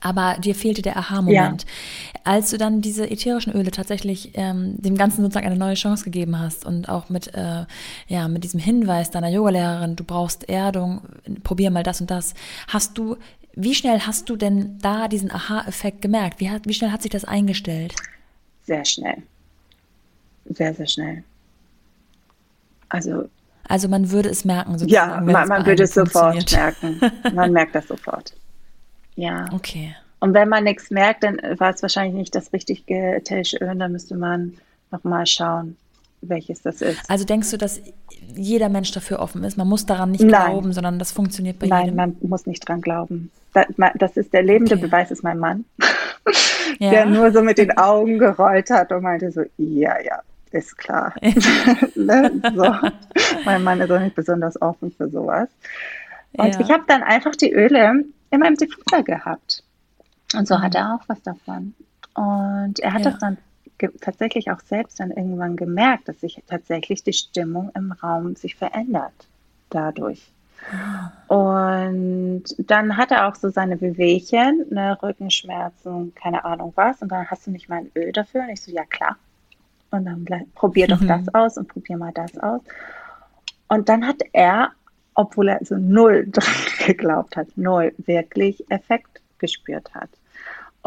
[0.00, 1.62] Aber dir fehlte der Aha-Moment.
[1.62, 2.20] Ja.
[2.24, 6.38] Als du dann diese ätherischen Öle tatsächlich ähm, dem Ganzen sozusagen eine neue Chance gegeben
[6.38, 7.64] hast und auch mit, äh,
[8.08, 11.02] ja, mit diesem Hinweis deiner Yogalehrerin, du brauchst Erdung,
[11.44, 12.34] probier mal das und das,
[12.66, 13.16] hast du
[13.56, 16.40] Wie schnell hast du denn da diesen Aha-Effekt gemerkt?
[16.40, 17.94] Wie, hat, wie schnell hat sich das eingestellt?
[18.64, 19.22] Sehr schnell.
[20.44, 21.24] Sehr, sehr schnell.
[22.90, 23.28] Also.
[23.66, 25.26] Also man würde es merken, sozusagen.
[25.26, 27.00] Ja, man, man würde es sofort merken.
[27.32, 28.34] Man merkt das sofort.
[29.16, 29.46] Ja.
[29.52, 29.96] Okay.
[30.20, 33.92] Und wenn man nichts merkt, dann war es wahrscheinlich nicht das richtige ätherische Öl, dann
[33.92, 34.58] müsste man
[34.90, 35.76] nochmal schauen,
[36.20, 36.98] welches das ist.
[37.08, 37.80] Also denkst du, dass
[38.34, 39.56] jeder Mensch dafür offen ist?
[39.56, 40.50] Man muss daran nicht Nein.
[40.50, 41.96] glauben, sondern das funktioniert bei Nein, jedem?
[41.96, 43.30] Nein, man muss nicht dran glauben.
[43.98, 44.86] Das ist der lebende okay.
[44.86, 45.64] Beweis, ist mein Mann,
[46.78, 46.90] ja.
[46.90, 51.14] der nur so mit den Augen gerollt hat und meinte so, ja, ja, ist klar.
[51.94, 52.42] ne?
[52.54, 52.74] so.
[53.44, 55.48] Mein Mann ist auch nicht besonders offen für sowas.
[56.32, 56.60] Und ja.
[56.60, 59.62] ich habe dann einfach die Öle in meinem Diffuser gehabt.
[60.34, 60.62] Und so mhm.
[60.62, 61.74] hat er auch was davon.
[62.14, 63.10] Und er hat ja.
[63.10, 63.38] das dann
[64.00, 69.28] tatsächlich auch selbst dann irgendwann gemerkt, dass sich tatsächlich die Stimmung im Raum sich verändert
[69.70, 70.30] dadurch.
[71.28, 77.02] Und dann hat er auch so seine Wehwehchen, ne, Rückenschmerzen, keine Ahnung was.
[77.02, 78.42] Und dann hast du nicht mal ein Öl dafür.
[78.42, 79.16] Und ich so, ja klar.
[79.90, 81.08] Und dann probier doch mhm.
[81.08, 82.60] das aus und probier mal das aus.
[83.68, 84.72] Und dann hat er,
[85.14, 86.54] obwohl er so null dran
[86.86, 90.10] geglaubt hat, null wirklich Effekt gespürt hat.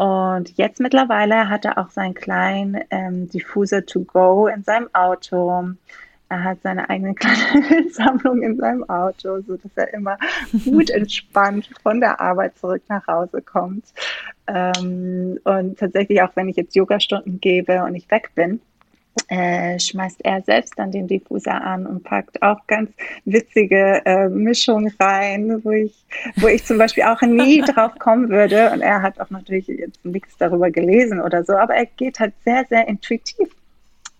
[0.00, 5.74] Und jetzt mittlerweile hat er auch seinen kleinen ähm, Diffuser to go in seinem Auto.
[6.30, 10.16] Er hat seine eigene kleine Sammlung in seinem Auto, so dass er immer
[10.64, 13.92] gut entspannt von der Arbeit zurück nach Hause kommt.
[14.46, 18.62] Ähm, und tatsächlich auch, wenn ich jetzt Yogastunden gebe und ich weg bin,
[19.28, 22.90] äh, schmeißt er selbst dann den Diffuser an und packt auch ganz
[23.24, 26.04] witzige äh, Mischungen rein, wo ich,
[26.36, 28.70] wo ich zum Beispiel auch nie drauf kommen würde.
[28.72, 32.34] Und er hat auch natürlich jetzt nichts darüber gelesen oder so, aber er geht halt
[32.44, 33.48] sehr, sehr intuitiv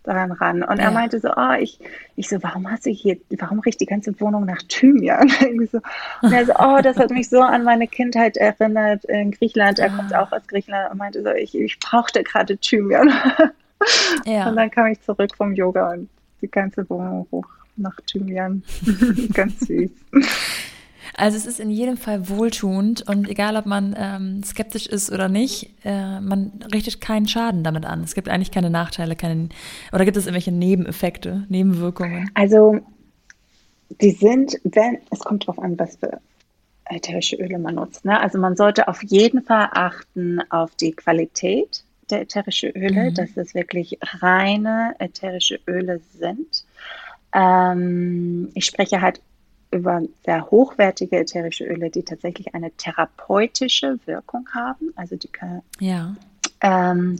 [0.03, 0.63] daran ran.
[0.63, 0.85] Und ja.
[0.85, 1.79] er meinte so, oh, ich,
[2.17, 5.29] ich so, warum hast du hier, warum riecht die ganze Wohnung nach Thymian?
[5.73, 5.81] so.
[6.23, 9.79] Und er so, oh, das hat mich so an meine Kindheit erinnert in Griechenland.
[9.79, 10.23] Er kommt ah.
[10.23, 13.13] auch aus Griechenland und meinte so, ich, ich brauchte gerade Thymian.
[14.27, 14.49] Ja.
[14.49, 16.09] Und dann kam ich zurück vom Yoga und
[16.43, 18.63] die ganze Wohnung hoch nach Thymian.
[19.33, 19.91] Ganz süß.
[21.17, 25.29] Also es ist in jedem Fall wohltuend und egal, ob man ähm, skeptisch ist oder
[25.29, 28.03] nicht, äh, man richtet keinen Schaden damit an.
[28.03, 29.49] Es gibt eigentlich keine Nachteile, keine,
[29.93, 32.31] oder gibt es irgendwelche Nebeneffekte, Nebenwirkungen?
[32.35, 32.81] Also
[34.01, 36.21] die sind, wenn, es kommt darauf an, was für
[36.85, 38.05] ätherische Öle man nutzt.
[38.05, 38.19] Ne?
[38.19, 43.15] Also man sollte auf jeden Fall achten auf die Qualität der ätherische Öle, mhm.
[43.15, 46.65] dass es wirklich reine ätherische Öle sind.
[47.33, 49.21] Ähm, ich spreche halt
[49.71, 56.17] über sehr hochwertige ätherische Öle, die tatsächlich eine therapeutische Wirkung haben, also die können, ja.
[56.61, 57.17] ähm,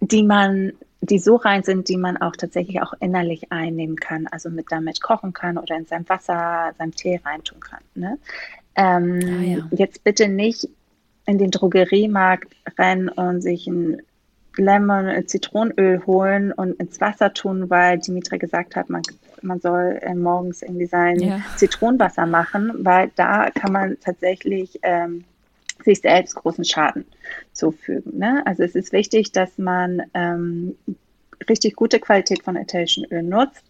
[0.00, 4.50] die man, die so rein sind, die man auch tatsächlich auch innerlich einnehmen kann, also
[4.50, 7.80] mit damit kochen kann oder in sein Wasser, seinem Tee reintun kann.
[7.94, 8.18] Ne?
[8.74, 9.68] Ähm, ah, ja.
[9.70, 10.68] Jetzt bitte nicht
[11.30, 14.02] in den Drogeriemarkt rennen und sich ein
[14.56, 19.02] Lemon, äh, Zitronenöl holen und ins Wasser tun, weil Dimitri gesagt hat, man,
[19.42, 21.40] man soll äh, morgens irgendwie sein ja.
[21.56, 25.24] Zitronenwasser machen, weil da kann man tatsächlich ähm,
[25.84, 27.04] sich selbst großen Schaden
[27.52, 28.18] zufügen.
[28.18, 28.42] Ne?
[28.44, 30.76] Also es ist wichtig, dass man ähm,
[31.48, 33.64] richtig gute Qualität von ätherischen Öl nutzt,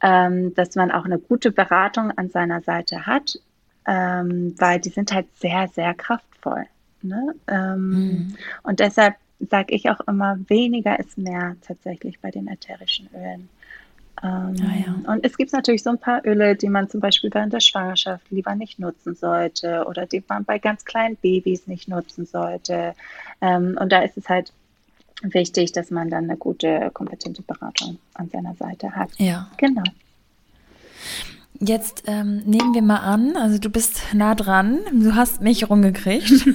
[0.00, 3.38] ähm, dass man auch eine gute Beratung an seiner Seite hat,
[3.86, 6.66] ähm, weil die sind halt sehr, sehr kraftvoll.
[7.02, 7.34] Ne?
[7.46, 8.36] Ähm, mhm.
[8.62, 9.16] Und deshalb
[9.48, 13.48] sage ich auch immer, weniger ist mehr tatsächlich bei den ätherischen Ölen.
[14.22, 15.12] Ähm, ah, ja.
[15.12, 18.30] Und es gibt natürlich so ein paar Öle, die man zum Beispiel während der Schwangerschaft
[18.30, 22.94] lieber nicht nutzen sollte oder die man bei ganz kleinen Babys nicht nutzen sollte.
[23.40, 24.52] Ähm, und da ist es halt
[25.22, 29.10] wichtig, dass man dann eine gute, kompetente Beratung an seiner Seite hat.
[29.16, 29.50] Ja.
[29.56, 29.84] Genau.
[31.62, 36.48] Jetzt ähm, nehmen wir mal an, also du bist nah dran, du hast mich rumgekriegt.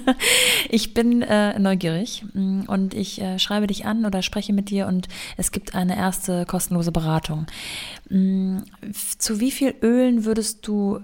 [0.68, 4.88] ich bin äh, neugierig mm, und ich äh, schreibe dich an oder spreche mit dir
[4.88, 7.46] und es gibt eine erste kostenlose Beratung.
[8.08, 8.58] Mm,
[9.18, 10.98] zu wie viel Ölen würdest du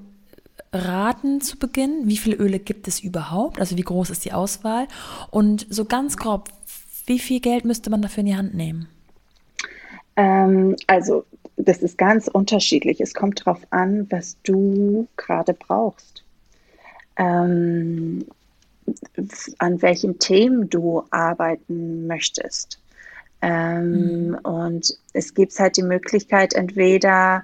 [0.72, 2.02] raten zu Beginn?
[2.08, 3.60] Wie viele Öle gibt es überhaupt?
[3.60, 4.88] Also wie groß ist die Auswahl?
[5.30, 6.48] Und so ganz grob,
[7.06, 8.88] wie viel Geld müsste man dafür in die Hand nehmen?
[10.16, 11.24] Ähm, also
[11.56, 13.00] das ist ganz unterschiedlich.
[13.00, 16.22] Es kommt darauf an, was du gerade brauchst.
[17.16, 18.26] Ähm,
[19.58, 22.78] an welchen Themen du arbeiten möchtest.
[23.42, 24.34] Ähm, mhm.
[24.42, 27.42] Und es gibt halt die Möglichkeit, entweder,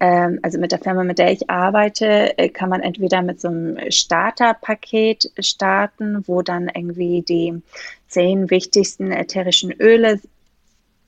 [0.00, 3.48] ähm, also mit der Firma, mit der ich arbeite, äh, kann man entweder mit so
[3.48, 7.60] einem Starterpaket starten, wo dann irgendwie die
[8.08, 10.20] zehn wichtigsten ätherischen Öle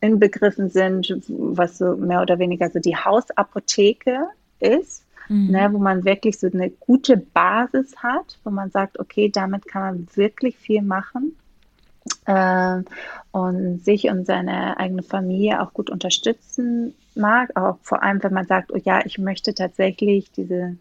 [0.05, 4.29] inbegriffen sind, was so mehr oder weniger so die Hausapotheke
[4.61, 5.05] ist.
[5.29, 5.51] mhm.
[5.51, 9.83] ne, wo man wirklich so eine gute Basis hat, wo man sagt, okay, damit kann
[9.83, 11.37] man wirklich viel machen
[12.27, 12.83] äh,
[13.33, 18.47] und sich und seine eigene Familie auch gut unterstützen mag, auch vor allem, wenn man
[18.47, 20.77] sagt, oh ja, ich möchte tatsächlich diese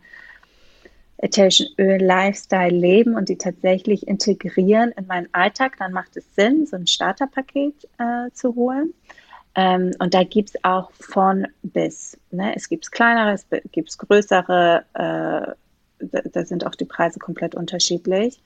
[1.24, 6.66] ätherischen Öl Lifestyle leben und die tatsächlich integrieren in meinen Alltag, dann macht es Sinn,
[6.66, 8.94] so ein Starterpaket äh, zu holen.
[9.56, 12.18] Ähm, und da gibt es auch von bis.
[12.32, 12.54] Ne?
[12.56, 15.54] Es gibt kleinere, es gibt größere, äh,
[16.06, 18.42] da, da, sind auch die Preise komplett unterschiedlich.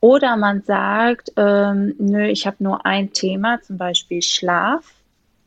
[0.00, 4.92] Oder man sagt, ähm, nö, ich habe nur ein Thema, zum Beispiel Schlaf.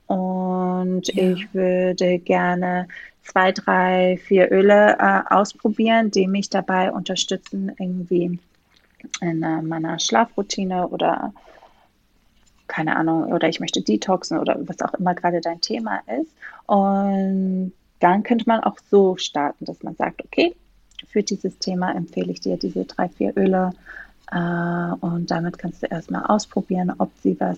[0.08, 1.32] Und ja.
[1.32, 2.88] ich würde gerne
[3.24, 8.39] zwei, drei, vier Öle äh, ausprobieren, die mich dabei unterstützen, irgendwie
[9.21, 11.34] in äh, meiner Schlafroutine oder
[12.67, 16.32] keine Ahnung, oder ich möchte detoxen oder was auch immer gerade dein Thema ist.
[16.65, 20.55] Und dann könnte man auch so starten, dass man sagt, okay,
[21.07, 23.74] für dieses Thema empfehle ich dir diese drei, vier Öle
[24.32, 27.57] äh, und damit kannst du erstmal ausprobieren, ob sie was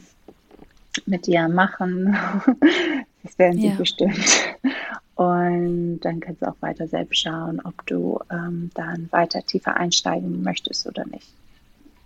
[1.05, 2.18] mit dir machen.
[3.24, 3.76] das werden sie ja.
[3.76, 4.20] bestimmt.
[5.16, 10.43] Und dann kannst du auch weiter selbst schauen, ob du ähm, dann weiter tiefer einsteigen
[10.43, 11.28] möchtest oder nicht.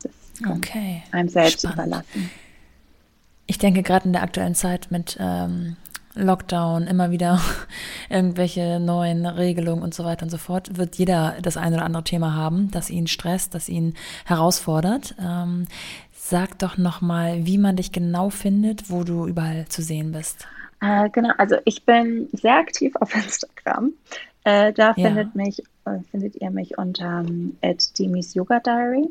[0.04, 0.12] Das
[0.48, 1.04] okay.
[1.12, 1.88] einem selbst Spannend.
[1.88, 2.30] überlassen.
[3.48, 5.76] Ich denke, gerade in der aktuellen Zeit mit ähm,
[6.14, 7.42] Lockdown, immer wieder
[8.10, 12.04] irgendwelche neuen Regelungen und so weiter und so fort, wird jeder das eine oder andere
[12.04, 13.96] Thema haben, das ihn stresst, das ihn
[14.26, 15.16] herausfordert.
[15.20, 15.66] Ähm,
[16.14, 20.48] sag doch nochmal, wie man dich genau findet, wo du überall zu sehen bist.
[20.82, 23.94] Äh, genau, also ich bin sehr aktiv auf Instagram.
[24.44, 25.08] Äh, da ja.
[25.08, 27.58] findet, mich, äh, findet ihr mich unter ähm,
[27.98, 29.10] Demis Yoga Diary.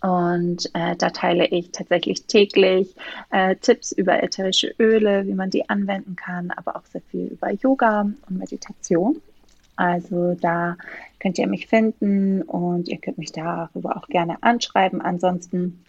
[0.00, 2.94] Und äh, da teile ich tatsächlich täglich
[3.30, 7.50] äh, Tipps über ätherische Öle, wie man die anwenden kann, aber auch sehr viel über
[7.52, 9.20] Yoga und Meditation.
[9.76, 10.76] Also da
[11.18, 15.00] könnt ihr mich finden und ihr könnt mich darüber auch gerne anschreiben.
[15.00, 15.84] Ansonsten,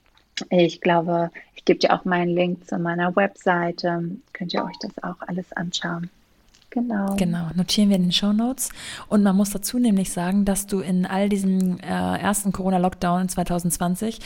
[0.49, 4.03] ich glaube, ich gebe dir auch meinen Link zu meiner Webseite.
[4.33, 6.09] Könnt ihr euch das auch alles anschauen.
[6.69, 7.15] Genau.
[7.15, 8.69] Genau, notieren wir in den Show Notes.
[9.07, 14.19] Und man muss dazu nämlich sagen, dass du in all diesem äh, ersten Corona-Lockdown 2020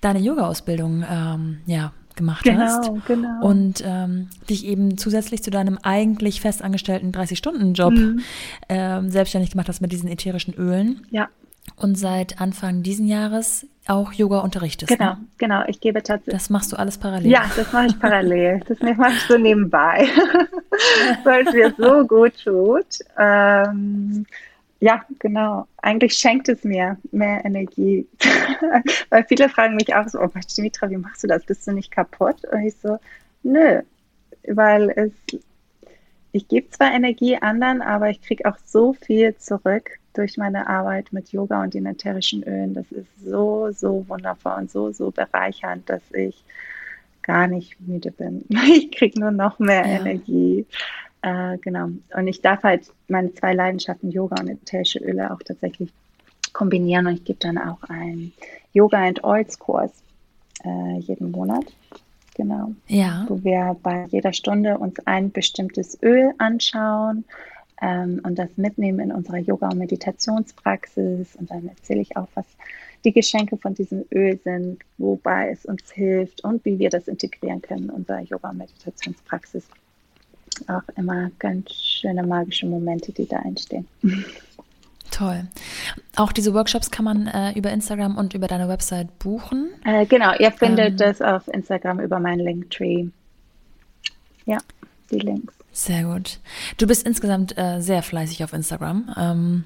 [0.00, 2.92] deine Yoga-Ausbildung ähm, ja, gemacht genau, hast.
[3.06, 3.44] Genau.
[3.44, 8.20] Und ähm, dich eben zusätzlich zu deinem eigentlich festangestellten 30-Stunden-Job mhm.
[8.68, 11.08] ähm, selbstständig gemacht hast mit diesen ätherischen Ölen.
[11.10, 11.28] Ja
[11.74, 14.88] und seit Anfang diesen Jahres auch Yoga unterrichtest.
[14.88, 15.26] Genau, ne?
[15.38, 15.62] genau.
[15.66, 16.34] Ich gebe tatsächlich.
[16.34, 17.30] Das machst du alles parallel.
[17.30, 18.60] Ja, das mache ich parallel.
[18.66, 20.08] das mache ich so nebenbei,
[21.24, 22.98] weil es mir so gut tut.
[23.18, 24.26] Ähm,
[24.80, 25.66] ja, genau.
[25.82, 28.06] Eigentlich schenkt es mir mehr Energie.
[29.10, 31.44] weil viele fragen mich auch so, oh Dimitra, wie machst du das?
[31.44, 32.44] Bist du nicht kaputt?
[32.52, 32.98] Und ich so,
[33.42, 33.80] nö,
[34.48, 35.12] weil es,
[36.32, 41.12] ich gebe zwar Energie anderen, aber ich kriege auch so viel zurück durch meine Arbeit
[41.12, 42.74] mit Yoga und den ätherischen Ölen.
[42.74, 46.42] Das ist so, so wundervoll und so, so bereichernd, dass ich
[47.22, 48.44] gar nicht müde bin.
[48.68, 50.00] Ich kriege nur noch mehr ja.
[50.00, 50.66] Energie.
[51.22, 51.88] Äh, genau.
[52.14, 55.90] Und ich darf halt meine zwei Leidenschaften, Yoga und ätherische Öle, auch tatsächlich
[56.52, 57.06] kombinieren.
[57.06, 58.32] Und ich gebe dann auch einen
[58.72, 59.90] Yoga and Oils Kurs
[60.64, 61.64] äh, jeden Monat.
[62.36, 62.72] Genau.
[62.86, 63.24] Ja.
[63.28, 67.24] Wo wir bei jeder Stunde uns ein bestimmtes Öl anschauen
[67.82, 71.36] ähm, und das mitnehmen in unserer Yoga- und Meditationspraxis.
[71.36, 72.46] Und dann erzähle ich auch, was
[73.04, 77.62] die Geschenke von diesem Öl sind, wobei es uns hilft und wie wir das integrieren
[77.62, 79.64] können in unserer Yoga- und Meditationspraxis.
[80.68, 83.86] Auch immer ganz schöne magische Momente, die da entstehen.
[85.10, 85.46] Toll.
[86.16, 89.70] Auch diese Workshops kann man äh, über Instagram und über deine Website buchen.
[89.84, 93.06] Äh, genau, ihr findet ähm, das auf Instagram über meinen Linktree.
[94.46, 94.58] Ja,
[95.10, 95.54] die Links.
[95.72, 96.38] Sehr gut.
[96.78, 99.14] Du bist insgesamt äh, sehr fleißig auf Instagram.
[99.16, 99.64] Ähm,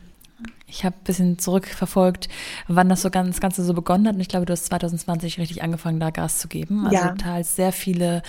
[0.66, 2.28] ich habe ein bisschen zurückverfolgt,
[2.68, 4.14] wann das so ganz, das Ganze so begonnen hat.
[4.14, 6.84] Und ich glaube, du hast 2020 richtig angefangen, da Gas zu geben.
[6.86, 7.14] Also ja.
[7.14, 8.22] teils sehr viele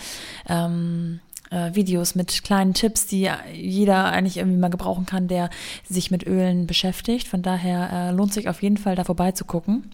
[0.47, 1.19] ähm,
[1.51, 5.49] äh, Videos mit kleinen Tipps, die jeder eigentlich irgendwie mal gebrauchen kann, der
[5.87, 7.27] sich mit Ölen beschäftigt.
[7.27, 9.91] Von daher äh, lohnt sich auf jeden Fall, da vorbeizugucken.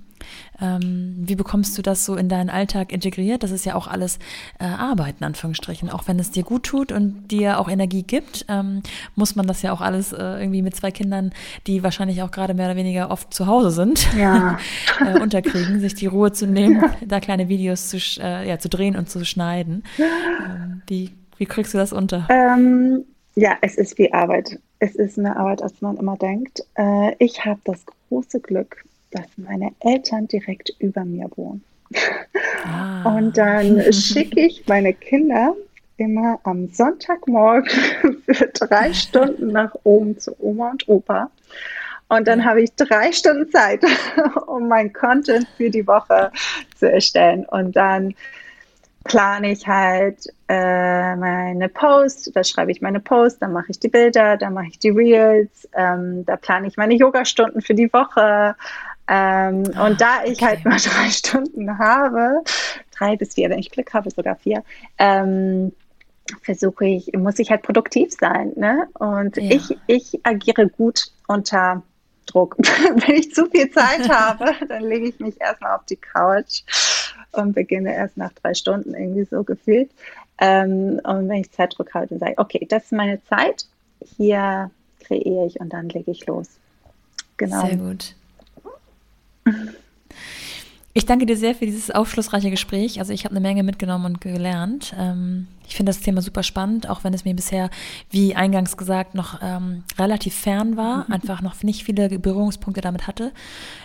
[0.61, 3.43] Ähm, wie bekommst du das so in deinen Alltag integriert?
[3.43, 4.19] Das ist ja auch alles
[4.59, 5.89] äh, Arbeit, in Anführungsstrichen.
[5.89, 8.81] Auch wenn es dir gut tut und dir auch Energie gibt, ähm,
[9.15, 11.31] muss man das ja auch alles äh, irgendwie mit zwei Kindern,
[11.67, 14.57] die wahrscheinlich auch gerade mehr oder weniger oft zu Hause sind, ja.
[15.05, 18.95] äh, unterkriegen, sich die Ruhe zu nehmen, da kleine Videos zu, äh, ja, zu drehen
[18.95, 19.83] und zu schneiden.
[19.99, 22.27] Ähm, wie, wie kriegst du das unter?
[22.29, 23.05] Ähm,
[23.35, 24.59] ja, es ist wie Arbeit.
[24.79, 26.63] Es ist eine Arbeit, als man immer denkt.
[26.75, 28.83] Äh, ich habe das große Glück,
[29.17, 31.63] dass meine Eltern direkt über mir wohnen.
[32.65, 33.15] Ah.
[33.15, 35.55] Und dann schicke ich meine Kinder
[35.97, 37.69] immer am Sonntagmorgen
[38.25, 41.31] für drei Stunden nach oben zu Oma und Opa.
[42.09, 43.81] Und dann habe ich drei Stunden Zeit,
[44.47, 46.31] um mein Content für die Woche
[46.77, 47.45] zu erstellen.
[47.45, 48.13] Und dann
[49.03, 53.87] plane ich halt äh, meine Posts, da schreibe ich meine Posts, dann mache ich die
[53.87, 58.55] Bilder, dann mache ich die Reels, ähm, da plane ich meine Yoga-Stunden für die Woche.
[59.07, 60.71] Ähm, ah, und da ich halt okay.
[60.71, 62.43] halt nur drei Stunden habe,
[62.91, 64.63] drei bis vier, wenn ich Glück habe, sogar vier,
[64.97, 65.71] ähm,
[66.41, 68.51] versuche ich, muss ich halt produktiv sein.
[68.55, 68.87] Ne?
[68.99, 69.55] Und ja.
[69.55, 71.83] ich, ich agiere gut unter
[72.25, 72.57] Druck.
[72.59, 76.63] wenn ich zu viel Zeit habe, dann lege ich mich erstmal auf die Couch
[77.31, 79.89] und beginne erst nach drei Stunden irgendwie so gefühlt.
[80.39, 83.65] Ähm, und wenn ich Zeitdruck habe, dann sage ich, okay, das ist meine Zeit,
[84.17, 86.47] hier kreiere ich und dann lege ich los.
[87.37, 87.65] Genau.
[87.65, 88.15] Sehr gut.
[90.97, 92.99] Ich danke dir sehr für dieses aufschlussreiche Gespräch.
[92.99, 94.95] Also ich habe eine Menge mitgenommen und gelernt.
[94.97, 97.69] Ähm, ich finde das Thema super spannend, auch wenn es mir bisher,
[98.09, 101.13] wie eingangs gesagt, noch ähm, relativ fern war, mhm.
[101.13, 103.31] einfach noch nicht viele Berührungspunkte damit hatte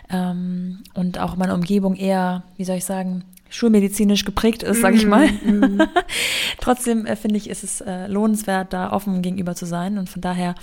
[0.08, 5.06] ähm, und auch meine Umgebung eher, wie soll ich sagen, schulmedizinisch geprägt ist, sage ich
[5.06, 5.28] mal.
[5.28, 5.82] Mm,
[6.60, 9.98] Trotzdem äh, finde ich, ist es äh, lohnenswert, da offen gegenüber zu sein.
[9.98, 10.54] Und von daher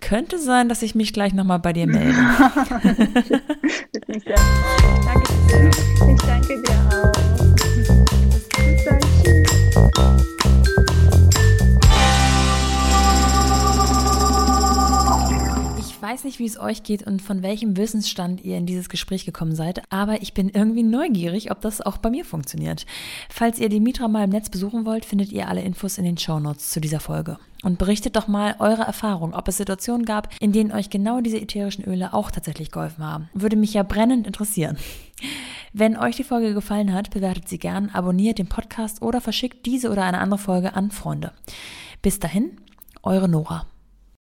[0.00, 2.18] könnte sein, dass ich mich gleich nochmal bei dir melde.
[5.04, 5.70] Danke dir.
[6.14, 7.31] Ich danke dir auch.
[16.12, 19.54] Weiß nicht, wie es euch geht und von welchem Wissensstand ihr in dieses Gespräch gekommen
[19.54, 22.84] seid, aber ich bin irgendwie neugierig, ob das auch bei mir funktioniert.
[23.30, 26.18] Falls ihr die Mitra mal im Netz besuchen wollt, findet ihr alle Infos in den
[26.18, 27.38] Show Notes zu dieser Folge.
[27.62, 31.40] Und berichtet doch mal eure Erfahrung, ob es Situationen gab, in denen euch genau diese
[31.40, 33.30] ätherischen Öle auch tatsächlich geholfen haben.
[33.32, 34.76] Würde mich ja brennend interessieren.
[35.72, 39.90] Wenn euch die Folge gefallen hat, bewertet sie gern, abonniert den Podcast oder verschickt diese
[39.90, 41.32] oder eine andere Folge an Freunde.
[42.02, 42.58] Bis dahin,
[43.02, 43.64] eure Nora.